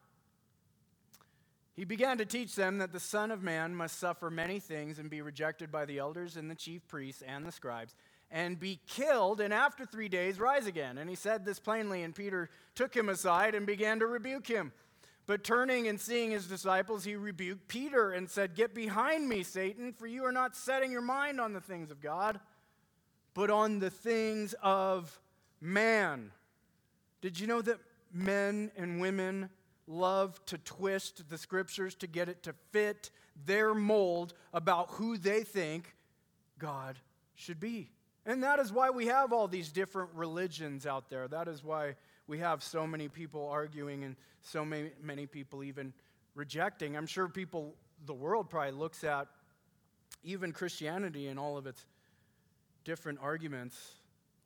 He 1.74 1.84
began 1.84 2.18
to 2.18 2.26
teach 2.26 2.56
them 2.56 2.78
that 2.78 2.92
the 2.92 3.00
Son 3.00 3.30
of 3.30 3.42
Man 3.42 3.74
must 3.74 3.98
suffer 3.98 4.30
many 4.30 4.58
things 4.58 4.98
and 4.98 5.08
be 5.08 5.22
rejected 5.22 5.72
by 5.72 5.84
the 5.84 5.98
elders 5.98 6.36
and 6.36 6.50
the 6.50 6.54
chief 6.54 6.86
priests 6.88 7.22
and 7.26 7.46
the 7.46 7.52
scribes 7.52 7.94
and 8.30 8.60
be 8.60 8.78
killed, 8.86 9.40
and 9.40 9.52
after 9.52 9.84
three 9.84 10.08
days 10.08 10.38
rise 10.38 10.66
again. 10.66 10.98
And 10.98 11.10
he 11.10 11.16
said 11.16 11.44
this 11.44 11.58
plainly, 11.58 12.02
and 12.02 12.14
Peter 12.14 12.48
took 12.74 12.94
him 12.94 13.08
aside 13.08 13.54
and 13.54 13.66
began 13.66 13.98
to 13.98 14.06
rebuke 14.06 14.46
him. 14.46 14.72
But 15.26 15.44
turning 15.44 15.88
and 15.88 16.00
seeing 16.00 16.30
his 16.30 16.46
disciples, 16.46 17.04
he 17.04 17.16
rebuked 17.16 17.68
Peter 17.68 18.12
and 18.12 18.28
said, 18.28 18.54
Get 18.54 18.74
behind 18.74 19.28
me, 19.28 19.42
Satan, 19.42 19.92
for 19.92 20.06
you 20.06 20.24
are 20.24 20.32
not 20.32 20.56
setting 20.56 20.90
your 20.90 21.02
mind 21.02 21.40
on 21.40 21.52
the 21.52 21.60
things 21.60 21.90
of 21.90 22.00
God, 22.00 22.40
but 23.34 23.50
on 23.50 23.78
the 23.78 23.90
things 23.90 24.54
of 24.62 25.20
man. 25.60 26.32
Did 27.20 27.38
you 27.38 27.46
know 27.46 27.62
that 27.62 27.78
men 28.12 28.70
and 28.76 29.00
women 29.00 29.50
love 29.86 30.44
to 30.46 30.58
twist 30.58 31.28
the 31.28 31.38
scriptures 31.38 31.94
to 31.96 32.06
get 32.06 32.28
it 32.28 32.42
to 32.44 32.54
fit 32.72 33.10
their 33.46 33.74
mold 33.74 34.34
about 34.52 34.90
who 34.90 35.16
they 35.16 35.42
think 35.42 35.94
God 36.58 36.98
should 37.34 37.60
be? 37.60 37.90
And 38.26 38.42
that 38.42 38.58
is 38.58 38.72
why 38.72 38.90
we 38.90 39.06
have 39.06 39.32
all 39.32 39.48
these 39.48 39.70
different 39.70 40.10
religions 40.14 40.86
out 40.86 41.08
there. 41.08 41.26
That 41.28 41.48
is 41.48 41.64
why 41.64 41.96
we 42.26 42.38
have 42.38 42.62
so 42.62 42.86
many 42.86 43.08
people 43.08 43.48
arguing 43.48 44.04
and 44.04 44.16
so 44.42 44.64
many, 44.64 44.90
many 45.02 45.26
people 45.26 45.64
even 45.64 45.92
rejecting. 46.34 46.96
I'm 46.96 47.06
sure 47.06 47.28
people, 47.28 47.74
the 48.06 48.14
world 48.14 48.48
probably 48.48 48.72
looks 48.72 49.04
at 49.04 49.26
even 50.22 50.52
Christianity 50.52 51.28
and 51.28 51.38
all 51.38 51.56
of 51.56 51.66
its 51.66 51.84
different 52.84 53.18
arguments, 53.22 53.76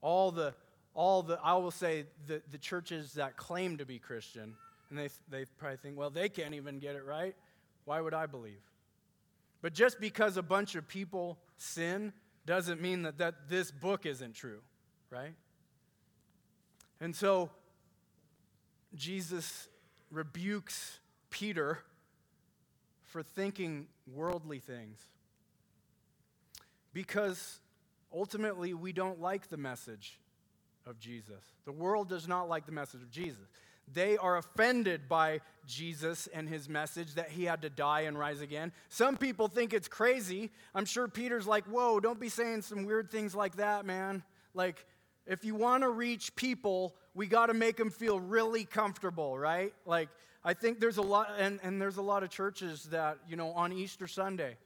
all 0.01 0.31
the, 0.31 0.55
all 0.95 1.23
the 1.23 1.39
I 1.43 1.55
will 1.55 1.71
say, 1.71 2.07
the, 2.27 2.43
the 2.51 2.59
churches 2.59 3.15
that 3.15 3.37
claim 3.37 3.79
to 3.79 3.87
be 3.87 3.99
Christian, 3.99 4.55
and 4.91 4.99
they, 4.99 5.09
they 5.31 5.45
probably 5.59 5.79
think, 5.79 5.97
well, 5.97 6.11
they 6.11 6.29
can't 6.29 6.55
even 6.55 6.79
get 6.79 6.95
it 6.97 7.05
right. 7.05 7.35
Why 7.85 8.01
would 8.01 8.15
I 8.15 8.27
believe? 8.27 8.61
But 9.63 9.73
just 9.73 10.01
because 10.01 10.37
a 10.37 10.43
bunch 10.43 10.75
of 10.75 10.87
people 10.87 11.39
sin 11.57 12.13
doesn't 12.47 12.81
mean 12.81 13.03
that, 13.03 13.19
that 13.19 13.49
this 13.49 13.71
book 13.71 14.07
isn't 14.07 14.35
true, 14.35 14.61
right? 15.11 15.35
And 17.01 17.15
so 17.15 17.51
Jesus 18.95 19.69
rebukes 20.11 21.01
Peter 21.31 21.81
for 23.03 23.23
thinking 23.23 23.87
worldly 24.13 24.59
things 24.59 24.99
because 26.93 27.61
ultimately 28.15 28.75
we 28.75 28.93
don't 28.93 29.21
like 29.21 29.49
the 29.49 29.57
message 29.57 30.19
of 30.87 30.99
Jesus. 30.99 31.43
The 31.65 31.73
world 31.73 32.09
does 32.09 32.29
not 32.29 32.49
like 32.49 32.67
the 32.67 32.73
message 32.73 33.03
of 33.03 33.11
Jesus. 33.11 33.47
They 33.93 34.17
are 34.17 34.39
offended 34.39 35.09
by 35.09 35.41
Jesus 35.67 36.27
and 36.33 36.49
his 36.49 36.69
message 36.69 37.15
that 37.15 37.31
he 37.31 37.45
had 37.45 37.63
to 37.63 37.71
die 37.71 38.03
and 38.03 38.19
rise 38.19 38.41
again. 38.41 38.73
Some 38.89 39.17
people 39.17 39.49
think 39.49 39.75
it's 39.75 39.89
crazy. 39.89 40.51
I'm 40.75 40.87
sure 40.87 41.07
Peter's 41.07 41.47
like, 41.47 41.65
whoa, 41.67 42.01
don't 42.01 42.21
be 42.21 42.31
saying 42.31 42.63
some 42.63 42.87
weird 42.87 43.11
things 43.11 43.35
like 43.35 43.57
that, 43.57 43.85
man. 43.85 44.23
Like, 44.55 44.87
if 45.27 45.45
you 45.45 45.55
want 45.55 45.83
to 45.83 45.91
reach 45.91 46.35
people, 46.35 46.95
we 47.15 47.27
got 47.27 47.47
to 47.47 47.55
make 47.55 47.77
them 47.77 47.91
feel 47.91 48.21
really 48.21 48.65
comfortable, 48.65 49.39
right? 49.39 49.73
Like, 49.85 50.09
I 50.45 50.55
think 50.55 50.81
there's 50.81 50.99
a 50.99 51.03
lot, 51.03 51.31
and, 51.39 51.61
and 51.63 51.81
there's 51.81 51.97
a 51.97 52.03
lot 52.03 52.23
of 52.23 52.31
churches 52.31 52.85
that, 52.85 53.19
you 53.29 53.37
know, 53.37 53.51
on 53.53 53.73
Easter 53.73 54.07
Sunday, 54.07 54.57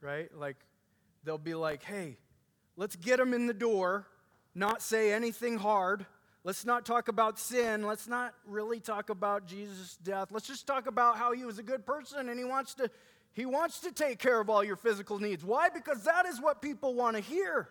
right? 0.00 0.30
Like, 0.36 0.56
they'll 1.24 1.38
be 1.38 1.54
like, 1.54 1.82
hey, 1.82 2.18
let's 2.76 2.96
get 2.96 3.18
them 3.18 3.34
in 3.34 3.46
the 3.46 3.54
door, 3.54 4.06
not 4.54 4.82
say 4.82 5.12
anything 5.12 5.58
hard 5.58 6.06
Let's 6.46 6.64
not 6.64 6.86
talk 6.86 7.08
about 7.08 7.40
sin. 7.40 7.82
Let's 7.82 8.06
not 8.06 8.32
really 8.46 8.78
talk 8.78 9.10
about 9.10 9.48
Jesus' 9.48 9.98
death. 10.00 10.28
Let's 10.30 10.46
just 10.46 10.64
talk 10.64 10.86
about 10.86 11.18
how 11.18 11.32
he 11.32 11.44
was 11.44 11.58
a 11.58 11.62
good 11.64 11.84
person 11.84 12.28
and 12.28 12.38
he 12.38 12.44
wants 12.44 12.74
to 12.74 12.88
he 13.32 13.44
wants 13.44 13.80
to 13.80 13.90
take 13.90 14.20
care 14.20 14.40
of 14.40 14.48
all 14.48 14.62
your 14.62 14.76
physical 14.76 15.18
needs. 15.18 15.44
Why? 15.44 15.70
Because 15.70 16.04
that 16.04 16.24
is 16.24 16.40
what 16.40 16.62
people 16.62 16.94
want 16.94 17.16
to 17.16 17.20
hear. 17.20 17.68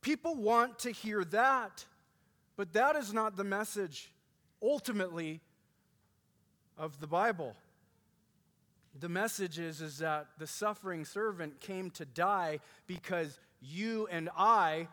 People 0.00 0.36
want 0.36 0.78
to 0.80 0.92
hear 0.92 1.24
that. 1.24 1.84
But 2.56 2.72
that 2.74 2.94
is 2.94 3.12
not 3.12 3.36
the 3.36 3.42
message 3.42 4.12
ultimately 4.62 5.40
of 6.78 7.00
the 7.00 7.08
Bible. 7.08 7.56
The 9.00 9.08
message 9.08 9.58
is, 9.58 9.80
is 9.80 9.98
that 9.98 10.28
the 10.38 10.46
suffering 10.46 11.04
servant 11.04 11.58
came 11.60 11.90
to 11.90 12.04
die 12.04 12.60
because 12.86 13.40
you 13.60 14.06
and 14.10 14.28
I 14.36 14.88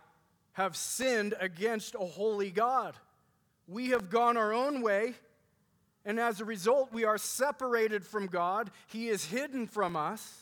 have 0.53 0.75
sinned 0.75 1.33
against 1.39 1.95
a 1.95 2.05
holy 2.05 2.51
God. 2.51 2.95
We 3.67 3.89
have 3.89 4.09
gone 4.09 4.37
our 4.37 4.53
own 4.53 4.81
way, 4.81 5.15
and 6.05 6.19
as 6.19 6.39
a 6.39 6.45
result, 6.45 6.93
we 6.93 7.03
are 7.03 7.17
separated 7.17 8.05
from 8.05 8.27
God. 8.27 8.71
He 8.87 9.09
is 9.09 9.25
hidden 9.25 9.67
from 9.67 9.95
us. 9.95 10.41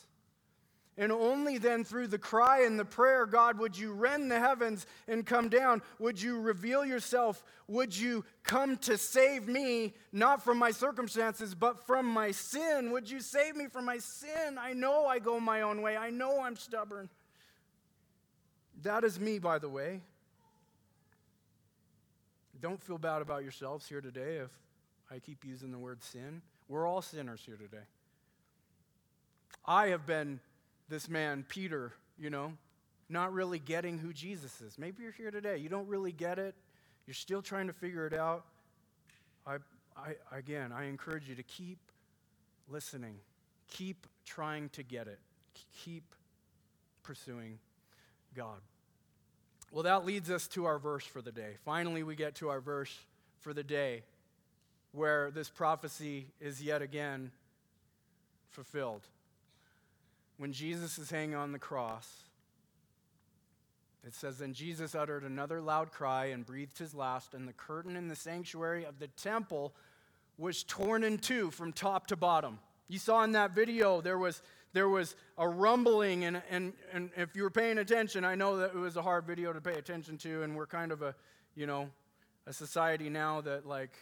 And 0.96 1.12
only 1.12 1.58
then 1.58 1.84
through 1.84 2.08
the 2.08 2.20
cry 2.20 2.66
and 2.66 2.80
the 2.80 2.86
prayer, 2.86 3.26
God, 3.26 3.58
would 3.58 3.76
you 3.76 3.94
rend 3.94 4.30
the 4.30 4.40
heavens 4.40 4.86
and 5.08 5.26
come 5.26 5.50
down? 5.50 5.82
Would 5.98 6.22
you 6.22 6.40
reveal 6.40 6.86
yourself? 6.86 7.44
Would 7.68 7.98
you 7.98 8.24
come 8.44 8.78
to 8.78 8.98
save 9.00 9.48
me, 9.48 9.96
not 10.12 10.44
from 10.44 10.60
my 10.60 10.70
circumstances, 10.70 11.56
but 11.56 11.88
from 11.88 12.06
my 12.06 12.30
sin? 12.30 12.92
Would 12.92 13.10
you 13.10 13.22
save 13.22 13.56
me 13.56 13.66
from 13.68 13.86
my 13.86 13.98
sin? 13.98 14.60
I 14.60 14.74
know 14.74 15.08
I 15.08 15.18
go 15.18 15.40
my 15.40 15.62
own 15.62 15.82
way. 15.82 15.98
I 15.98 16.12
know 16.12 16.42
I'm 16.42 16.56
stubborn. 16.56 17.10
That 18.84 19.06
is 19.06 19.20
me, 19.20 19.40
by 19.40 19.60
the 19.60 19.70
way. 19.70 20.02
Don't 22.62 22.82
feel 22.82 22.98
bad 22.98 23.22
about 23.22 23.44
yourselves 23.44 23.88
here 23.88 24.02
today 24.02 24.38
if 24.38 24.52
I 25.10 25.20
keep 25.20 25.46
using 25.46 25.72
the 25.72 25.78
word 25.78 26.04
sin. 26.04 26.42
We're 26.68 26.86
all 26.86 27.02
sinners 27.02 27.42
here 27.46 27.56
today. 27.56 27.84
I 29.66 29.88
have 29.88 30.06
been 30.06 30.40
this 30.90 31.10
man, 31.10 31.46
Peter, 31.48 31.94
you 32.18 32.30
know, 32.30 32.54
not 33.10 33.32
really 33.32 33.60
getting 33.60 33.98
who 33.98 34.12
Jesus 34.12 34.60
is. 34.60 34.78
Maybe 34.78 35.04
you're 35.04 35.12
here 35.14 35.32
today. 35.32 35.58
You 35.58 35.70
don't 35.70 35.88
really 35.88 36.12
get 36.12 36.38
it. 36.38 36.56
You're 37.06 37.14
still 37.14 37.42
trying 37.42 37.68
to 37.68 37.74
figure 37.74 38.06
it 38.06 38.14
out. 38.14 38.46
I, 39.48 39.58
I, 39.96 40.16
again, 40.36 40.74
I 40.74 40.86
encourage 40.86 41.30
you 41.30 41.36
to 41.36 41.44
keep 41.44 41.80
listening, 42.70 43.16
keep 43.70 44.08
trying 44.26 44.70
to 44.70 44.84
get 44.84 45.08
it, 45.08 45.20
keep 45.74 46.16
pursuing 47.04 47.60
God. 48.36 48.60
Well, 49.74 49.84
that 49.84 50.06
leads 50.06 50.30
us 50.30 50.48
to 50.50 50.66
our 50.66 50.78
verse 50.78 51.04
for 51.04 51.24
the 51.24 51.32
day. 51.32 51.56
Finally, 51.66 52.04
we 52.04 52.16
get 52.16 52.36
to 52.36 52.50
our 52.50 52.62
verse 52.62 52.96
for 53.40 53.56
the 53.56 53.64
day 53.64 54.04
where 54.92 55.32
this 55.32 55.50
prophecy 55.50 56.28
is 56.40 56.62
yet 56.62 56.84
again 56.84 57.32
fulfilled. 58.52 59.02
When 60.38 60.54
Jesus 60.54 61.00
is 61.00 61.10
hanging 61.10 61.34
on 61.34 61.54
the 61.54 61.58
cross, 61.58 62.08
it 64.06 64.14
says, 64.14 64.38
Then 64.38 64.54
Jesus 64.54 64.94
uttered 64.94 65.24
another 65.24 65.60
loud 65.60 65.92
cry 65.92 66.26
and 66.26 66.46
breathed 66.46 66.78
his 66.78 66.94
last, 66.94 67.34
and 67.34 67.48
the 67.48 67.54
curtain 67.54 67.96
in 67.96 68.08
the 68.08 68.16
sanctuary 68.16 68.86
of 68.86 69.00
the 69.00 69.08
temple 69.08 69.74
was 70.38 70.62
torn 70.62 71.04
in 71.04 71.18
two 71.18 71.50
from 71.50 71.74
top 71.74 72.06
to 72.08 72.16
bottom. 72.16 72.60
You 72.88 73.00
saw 73.00 73.24
in 73.24 73.32
that 73.32 73.56
video 73.56 74.02
there 74.02 74.20
was 74.20 74.44
there 74.74 74.90
was 74.90 75.16
a 75.38 75.48
rumbling, 75.48 76.26
and, 76.26 76.42
and, 76.50 76.74
and 76.92 77.12
if 77.16 77.36
you 77.36 77.44
were 77.44 77.52
paying 77.52 77.78
attention, 77.78 78.26
I 78.26 78.36
know 78.36 78.58
that 78.58 78.72
it 78.72 78.76
was 78.76 78.98
a 78.98 79.02
hard 79.02 79.26
video 79.26 79.54
to 79.54 79.62
pay 79.62 79.76
attention 79.76 80.18
to, 80.20 80.44
and 80.44 80.56
we're 80.56 80.68
kind 80.68 80.92
of 80.92 81.02
a, 81.02 81.16
you 81.56 81.68
know, 81.68 81.90
a 82.48 82.54
society 82.54 83.10
now 83.10 83.42
that 83.42 83.68
like 83.68 83.96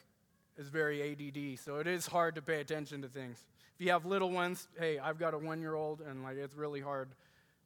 is 0.58 0.70
very 0.70 1.12
ADD, 1.12 1.60
so 1.60 1.78
it 1.78 1.88
is 1.88 2.08
hard 2.08 2.36
to 2.36 2.42
pay 2.42 2.62
attention 2.62 3.02
to 3.02 3.08
things. 3.08 3.46
If 3.76 3.86
you 3.86 3.92
have 3.92 4.06
little 4.06 4.32
ones, 4.32 4.68
hey, 4.80 4.98
I've 4.98 5.20
got 5.20 5.34
a 5.34 5.38
one-year-old, 5.38 6.02
and 6.02 6.24
like 6.24 6.38
it's 6.38 6.56
really 6.56 6.82
hard 6.82 7.10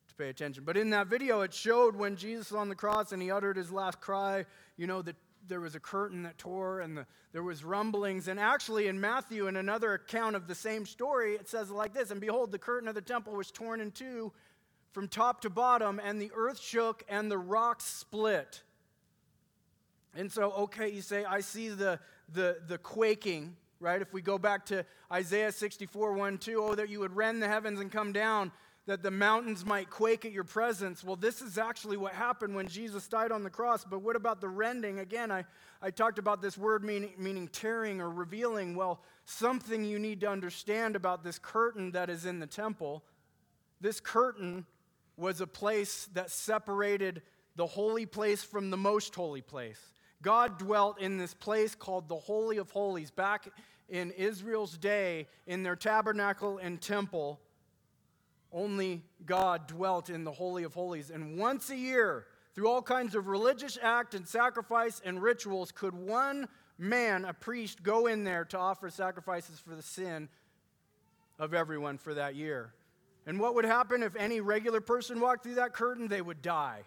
to 0.07 0.15
pay 0.15 0.29
attention. 0.29 0.63
But 0.65 0.77
in 0.77 0.89
that 0.91 1.07
video, 1.07 1.41
it 1.41 1.53
showed 1.53 1.95
when 1.95 2.15
Jesus 2.15 2.51
was 2.51 2.59
on 2.59 2.69
the 2.69 2.75
cross 2.75 3.11
and 3.11 3.21
he 3.21 3.31
uttered 3.31 3.57
his 3.57 3.71
last 3.71 4.01
cry, 4.01 4.45
you 4.77 4.87
know, 4.87 5.01
the 5.01 5.15
there 5.47 5.59
was 5.59 5.75
a 5.75 5.79
curtain 5.79 6.23
that 6.23 6.37
tore 6.37 6.79
and 6.79 6.97
the, 6.97 7.05
there 7.31 7.43
was 7.43 7.63
rumblings. 7.63 8.27
And 8.27 8.39
actually 8.39 8.87
in 8.87 8.99
matthew 8.99 9.47
in 9.47 9.55
another 9.55 9.93
account 9.93 10.35
of 10.35 10.47
the 10.47 10.55
same 10.55 10.85
story 10.85 11.35
it 11.35 11.47
says 11.47 11.69
like 11.69 11.93
this 11.93 12.11
and 12.11 12.21
behold 12.21 12.51
the 12.51 12.59
curtain 12.59 12.87
of 12.87 12.95
the 12.95 13.01
temple 13.01 13.33
was 13.33 13.51
torn 13.51 13.81
in 13.81 13.91
two 13.91 14.31
from 14.91 15.07
top 15.07 15.41
to 15.41 15.49
bottom 15.49 15.99
and 16.03 16.21
the 16.21 16.31
earth 16.35 16.59
shook 16.59 17.03
and 17.09 17.29
the 17.29 17.37
rocks 17.37 17.85
split. 17.85 18.61
And 20.15 20.31
so 20.31 20.51
okay 20.51 20.89
you 20.91 21.01
say 21.01 21.25
i 21.25 21.41
see 21.41 21.69
the 21.69 21.99
the, 22.33 22.57
the 22.67 22.77
quaking 22.77 23.55
right? 23.79 24.01
If 24.01 24.13
we 24.13 24.21
go 24.21 24.37
back 24.37 24.65
to 24.67 24.85
isaiah 25.11 25.51
64 25.51 26.13
1 26.13 26.37
2 26.37 26.57
oh 26.59 26.75
that 26.75 26.89
you 26.89 26.99
would 26.99 27.15
rend 27.15 27.41
the 27.41 27.47
heavens 27.47 27.79
and 27.79 27.91
come 27.91 28.11
down 28.11 28.51
that 28.87 29.01
the 29.01 29.11
mountains 29.11 29.65
might 29.65 29.89
quake 29.89 30.25
at 30.25 30.31
your 30.31 30.43
presence. 30.43 31.03
Well, 31.03 31.15
this 31.15 31.41
is 31.41 31.57
actually 31.57 31.97
what 31.97 32.13
happened 32.13 32.55
when 32.55 32.67
Jesus 32.67 33.07
died 33.07 33.31
on 33.31 33.43
the 33.43 33.49
cross. 33.49 33.83
But 33.83 34.01
what 34.01 34.15
about 34.15 34.41
the 34.41 34.47
rending? 34.47 34.99
Again, 34.99 35.31
I, 35.31 35.45
I 35.81 35.89
talked 35.89 36.19
about 36.19 36.41
this 36.41 36.57
word 36.57 36.83
meaning, 36.83 37.13
meaning 37.17 37.47
tearing 37.47 37.99
or 37.99 38.09
revealing. 38.09 38.75
Well, 38.75 39.01
something 39.25 39.83
you 39.83 39.97
need 39.97 40.21
to 40.21 40.29
understand 40.29 40.95
about 40.95 41.23
this 41.23 41.39
curtain 41.39 41.91
that 41.91 42.09
is 42.11 42.25
in 42.25 42.39
the 42.39 42.47
temple. 42.47 43.03
This 43.81 43.99
curtain 43.99 44.65
was 45.17 45.41
a 45.41 45.47
place 45.47 46.07
that 46.13 46.29
separated 46.29 47.23
the 47.55 47.65
holy 47.65 48.05
place 48.05 48.43
from 48.43 48.69
the 48.69 48.77
most 48.77 49.15
holy 49.15 49.41
place. 49.41 49.79
God 50.21 50.59
dwelt 50.59 50.99
in 50.99 51.17
this 51.17 51.33
place 51.33 51.73
called 51.75 52.07
the 52.07 52.15
Holy 52.15 52.57
of 52.57 52.69
Holies 52.71 53.11
back 53.11 53.47
in 53.89 54.11
Israel's 54.11 54.77
day 54.77 55.27
in 55.47 55.63
their 55.63 55.75
tabernacle 55.75 56.57
and 56.57 56.81
temple. 56.81 57.39
Only 58.55 59.03
God 59.25 59.67
dwelt 59.67 60.09
in 60.09 60.23
the 60.23 60.31
Holy 60.31 60.63
of 60.63 60.73
Holies. 60.73 61.11
And 61.11 61.37
once 61.37 61.69
a 61.69 61.75
year, 61.75 62.25
through 62.53 62.69
all 62.69 62.81
kinds 62.81 63.13
of 63.13 63.27
religious 63.27 63.77
act 63.81 64.13
and 64.15 64.25
sacrifice 64.25 65.01
and 65.03 65.21
rituals, 65.21 65.73
could 65.73 65.93
one 65.93 66.47
man, 66.77 67.25
a 67.25 67.33
priest, 67.33 67.83
go 67.83 68.07
in 68.07 68.23
there 68.23 68.45
to 68.45 68.57
offer 68.57 68.89
sacrifices 68.89 69.59
for 69.59 69.75
the 69.75 69.81
sin 69.81 70.29
of 71.37 71.53
everyone 71.53 71.97
for 71.97 72.13
that 72.13 72.35
year. 72.35 72.73
And 73.27 73.41
what 73.41 73.55
would 73.55 73.65
happen 73.65 74.01
if 74.01 74.15
any 74.15 74.39
regular 74.39 74.79
person 74.79 75.19
walked 75.19 75.43
through 75.43 75.55
that 75.55 75.73
curtain? 75.73 76.07
They 76.07 76.21
would 76.21 76.41
die. 76.41 76.83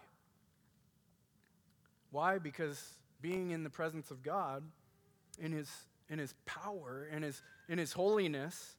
Why? 2.09 2.39
Because 2.39 2.81
being 3.21 3.51
in 3.51 3.63
the 3.63 3.69
presence 3.69 4.09
of 4.09 4.23
God, 4.23 4.63
in 5.37 5.51
his, 5.51 5.69
in 6.09 6.17
his 6.17 6.33
power, 6.47 7.07
in 7.11 7.21
his, 7.21 7.43
in 7.67 7.77
his 7.77 7.93
holiness, 7.93 8.75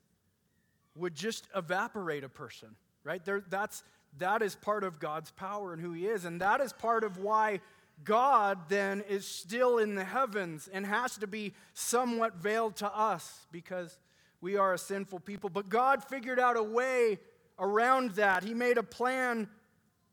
would 0.94 1.14
just 1.14 1.46
evaporate 1.54 2.24
a 2.24 2.28
person, 2.28 2.76
right? 3.04 3.24
There, 3.24 3.42
that's, 3.48 3.82
that 4.18 4.42
is 4.42 4.54
part 4.54 4.84
of 4.84 4.98
God's 4.98 5.30
power 5.30 5.72
and 5.72 5.80
who 5.80 5.92
he 5.92 6.06
is. 6.06 6.24
And 6.24 6.40
that 6.40 6.60
is 6.60 6.72
part 6.72 7.04
of 7.04 7.18
why 7.18 7.60
God 8.04 8.58
then 8.68 9.02
is 9.08 9.26
still 9.26 9.78
in 9.78 9.94
the 9.94 10.04
heavens 10.04 10.68
and 10.72 10.86
has 10.86 11.16
to 11.18 11.26
be 11.26 11.52
somewhat 11.74 12.36
veiled 12.36 12.76
to 12.76 12.86
us 12.86 13.46
because 13.52 13.98
we 14.40 14.56
are 14.56 14.74
a 14.74 14.78
sinful 14.78 15.20
people. 15.20 15.50
But 15.50 15.68
God 15.68 16.02
figured 16.04 16.40
out 16.40 16.56
a 16.56 16.62
way 16.62 17.18
around 17.58 18.12
that. 18.12 18.42
He 18.42 18.54
made 18.54 18.78
a 18.78 18.82
plan 18.82 19.48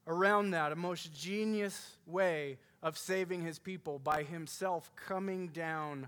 around 0.05 0.51
that, 0.51 0.71
a 0.71 0.75
most 0.75 1.13
genius 1.13 1.97
way 2.05 2.57
of 2.83 2.97
saving 2.97 3.41
his 3.41 3.57
people 3.57 3.99
by 3.99 4.23
himself 4.23 4.91
coming 4.95 5.47
down 5.47 6.07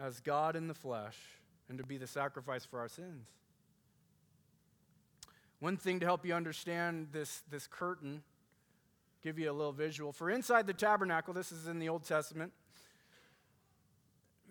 as 0.00 0.20
God 0.20 0.56
in 0.56 0.68
the 0.68 0.74
flesh 0.74 1.16
and 1.72 1.78
to 1.78 1.86
be 1.86 1.96
the 1.96 2.06
sacrifice 2.06 2.66
for 2.66 2.80
our 2.80 2.88
sins. 2.88 3.26
One 5.58 5.78
thing 5.78 6.00
to 6.00 6.06
help 6.06 6.26
you 6.26 6.34
understand 6.34 7.08
this, 7.12 7.42
this 7.50 7.66
curtain, 7.66 8.22
give 9.22 9.38
you 9.38 9.50
a 9.50 9.54
little 9.54 9.72
visual. 9.72 10.12
For 10.12 10.28
inside 10.28 10.66
the 10.66 10.74
tabernacle, 10.74 11.32
this 11.32 11.50
is 11.50 11.68
in 11.68 11.78
the 11.78 11.88
Old 11.88 12.04
Testament, 12.04 12.52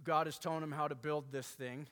God 0.03 0.27
is 0.27 0.39
telling 0.39 0.63
him 0.63 0.71
how 0.71 0.87
to 0.87 0.95
build 0.95 1.25
this 1.31 1.45
thing. 1.45 1.85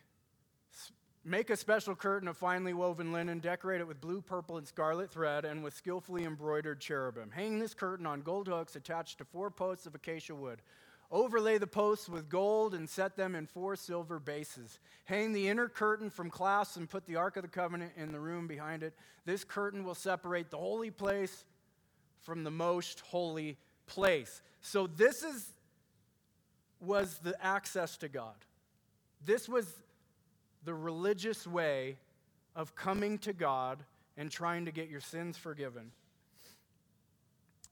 Make 1.23 1.51
a 1.51 1.55
special 1.55 1.93
curtain 1.93 2.27
of 2.27 2.35
finely 2.35 2.73
woven 2.73 3.11
linen, 3.11 3.37
decorate 3.37 3.81
it 3.81 3.87
with 3.87 4.01
blue, 4.01 4.21
purple, 4.21 4.57
and 4.57 4.67
scarlet 4.67 5.11
thread, 5.11 5.45
and 5.45 5.63
with 5.63 5.75
skillfully 5.75 6.23
embroidered 6.23 6.79
cherubim. 6.79 7.29
Hang 7.29 7.59
this 7.59 7.75
curtain 7.75 8.07
on 8.07 8.21
gold 8.21 8.47
hooks 8.47 8.75
attached 8.75 9.19
to 9.19 9.25
four 9.25 9.51
posts 9.51 9.85
of 9.85 9.93
acacia 9.93 10.33
wood. 10.33 10.63
Overlay 11.11 11.57
the 11.57 11.67
posts 11.67 12.07
with 12.07 12.29
gold 12.29 12.75
and 12.75 12.87
set 12.87 13.15
them 13.15 13.33
in 13.33 13.47
four 13.47 13.75
silver 13.75 14.19
bases. 14.19 14.79
Hang 15.05 15.33
the 15.33 15.47
inner 15.47 15.67
curtain 15.67 16.11
from 16.11 16.29
clasps 16.29 16.75
and 16.75 16.87
put 16.87 17.07
the 17.07 17.15
Ark 17.15 17.35
of 17.35 17.41
the 17.41 17.49
Covenant 17.49 17.93
in 17.97 18.11
the 18.11 18.19
room 18.19 18.45
behind 18.45 18.83
it. 18.83 18.93
This 19.25 19.43
curtain 19.43 19.83
will 19.83 19.95
separate 19.95 20.51
the 20.51 20.57
holy 20.57 20.91
place 20.91 21.45
from 22.21 22.43
the 22.43 22.51
most 22.51 22.99
holy 22.99 23.57
place. 23.87 24.41
So 24.61 24.85
this 24.85 25.23
is 25.23 25.53
was 26.79 27.19
the 27.23 27.35
access 27.43 27.97
to 27.97 28.07
God. 28.07 28.35
This 29.25 29.49
was 29.49 29.67
the 30.63 30.73
religious 30.73 31.45
way 31.45 31.97
of 32.55 32.75
coming 32.75 33.17
to 33.19 33.33
God 33.33 33.79
and 34.15 34.31
trying 34.31 34.65
to 34.65 34.71
get 34.71 34.89
your 34.89 35.01
sins 35.01 35.37
forgiven. 35.37 35.91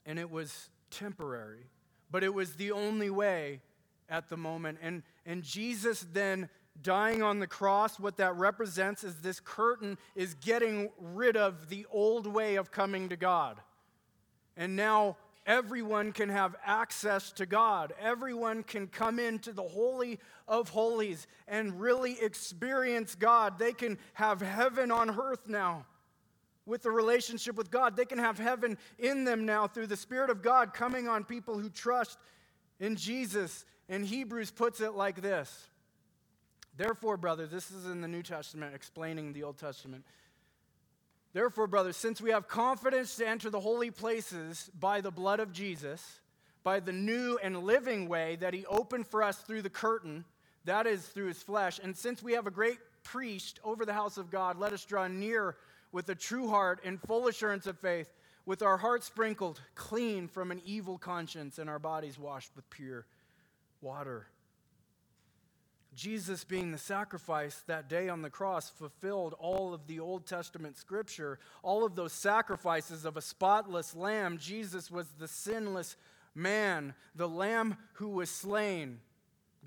And 0.04 0.18
it 0.18 0.30
was 0.30 0.68
temporary 0.90 1.66
but 2.10 2.24
it 2.24 2.32
was 2.32 2.54
the 2.54 2.72
only 2.72 3.10
way 3.10 3.60
at 4.08 4.28
the 4.28 4.36
moment. 4.36 4.78
And, 4.82 5.02
and 5.26 5.42
Jesus 5.42 6.06
then 6.12 6.48
dying 6.82 7.22
on 7.22 7.40
the 7.40 7.46
cross, 7.46 7.98
what 7.98 8.16
that 8.18 8.36
represents 8.36 9.04
is 9.04 9.16
this 9.16 9.40
curtain 9.40 9.98
is 10.14 10.34
getting 10.34 10.90
rid 10.98 11.36
of 11.36 11.68
the 11.68 11.86
old 11.90 12.26
way 12.26 12.56
of 12.56 12.70
coming 12.70 13.08
to 13.08 13.16
God. 13.16 13.58
And 14.56 14.76
now 14.76 15.16
everyone 15.46 16.12
can 16.12 16.28
have 16.28 16.56
access 16.64 17.32
to 17.32 17.46
God. 17.46 17.92
Everyone 18.00 18.62
can 18.62 18.86
come 18.86 19.18
into 19.18 19.52
the 19.52 19.62
Holy 19.62 20.18
of 20.46 20.68
Holies 20.68 21.26
and 21.46 21.80
really 21.80 22.20
experience 22.20 23.14
God. 23.14 23.58
They 23.58 23.72
can 23.72 23.98
have 24.14 24.40
heaven 24.40 24.90
on 24.90 25.10
earth 25.18 25.48
now 25.48 25.86
with 26.68 26.82
the 26.82 26.90
relationship 26.90 27.56
with 27.56 27.70
God. 27.70 27.96
They 27.96 28.04
can 28.04 28.18
have 28.18 28.38
heaven 28.38 28.78
in 28.98 29.24
them 29.24 29.46
now 29.46 29.66
through 29.66 29.88
the 29.88 29.96
Spirit 29.96 30.30
of 30.30 30.42
God 30.42 30.74
coming 30.74 31.08
on 31.08 31.24
people 31.24 31.58
who 31.58 31.70
trust 31.70 32.18
in 32.78 32.94
Jesus. 32.94 33.64
And 33.88 34.04
Hebrews 34.04 34.50
puts 34.50 34.80
it 34.80 34.92
like 34.92 35.22
this 35.22 35.68
Therefore, 36.76 37.16
brothers, 37.16 37.50
this 37.50 37.70
is 37.70 37.86
in 37.86 38.00
the 38.02 38.08
New 38.08 38.22
Testament 38.22 38.74
explaining 38.74 39.32
the 39.32 39.42
Old 39.42 39.58
Testament. 39.58 40.04
Therefore, 41.32 41.66
brothers, 41.66 41.96
since 41.96 42.20
we 42.20 42.30
have 42.30 42.48
confidence 42.48 43.16
to 43.16 43.26
enter 43.26 43.50
the 43.50 43.60
holy 43.60 43.90
places 43.90 44.70
by 44.78 45.00
the 45.00 45.10
blood 45.10 45.40
of 45.40 45.52
Jesus, 45.52 46.20
by 46.62 46.80
the 46.80 46.92
new 46.92 47.38
and 47.42 47.64
living 47.64 48.08
way 48.08 48.36
that 48.36 48.54
he 48.54 48.64
opened 48.66 49.06
for 49.06 49.22
us 49.22 49.38
through 49.38 49.62
the 49.62 49.70
curtain, 49.70 50.24
that 50.64 50.86
is 50.86 51.06
through 51.06 51.26
his 51.26 51.42
flesh, 51.42 51.80
and 51.82 51.96
since 51.96 52.22
we 52.22 52.32
have 52.32 52.46
a 52.46 52.50
great 52.50 52.78
priest 53.04 53.60
over 53.64 53.84
the 53.84 53.92
house 53.92 54.18
of 54.18 54.30
God, 54.30 54.58
let 54.58 54.72
us 54.72 54.84
draw 54.84 55.06
near 55.06 55.56
with 55.92 56.08
a 56.08 56.14
true 56.14 56.48
heart 56.48 56.80
and 56.84 57.00
full 57.00 57.28
assurance 57.28 57.66
of 57.66 57.78
faith, 57.78 58.12
with 58.46 58.62
our 58.62 58.78
hearts 58.78 59.06
sprinkled 59.06 59.60
clean 59.74 60.28
from 60.28 60.50
an 60.50 60.62
evil 60.64 60.98
conscience 60.98 61.58
and 61.58 61.68
our 61.68 61.78
bodies 61.78 62.18
washed 62.18 62.50
with 62.56 62.68
pure 62.70 63.06
water. 63.80 64.26
Jesus, 65.94 66.44
being 66.44 66.70
the 66.70 66.78
sacrifice 66.78 67.62
that 67.66 67.88
day 67.88 68.08
on 68.08 68.22
the 68.22 68.30
cross, 68.30 68.70
fulfilled 68.70 69.34
all 69.38 69.74
of 69.74 69.86
the 69.88 69.98
Old 69.98 70.26
Testament 70.26 70.76
scripture, 70.76 71.40
all 71.62 71.84
of 71.84 71.96
those 71.96 72.12
sacrifices 72.12 73.04
of 73.04 73.16
a 73.16 73.20
spotless 73.20 73.96
lamb. 73.96 74.38
Jesus 74.38 74.90
was 74.90 75.08
the 75.18 75.26
sinless 75.26 75.96
man, 76.34 76.94
the 77.16 77.28
lamb 77.28 77.76
who 77.94 78.10
was 78.10 78.30
slain, 78.30 79.00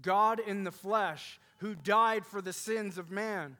God 0.02 0.40
in 0.40 0.64
the 0.64 0.72
flesh, 0.72 1.40
who 1.58 1.76
died 1.76 2.26
for 2.26 2.42
the 2.42 2.54
sins 2.54 2.98
of 2.98 3.12
man. 3.12 3.58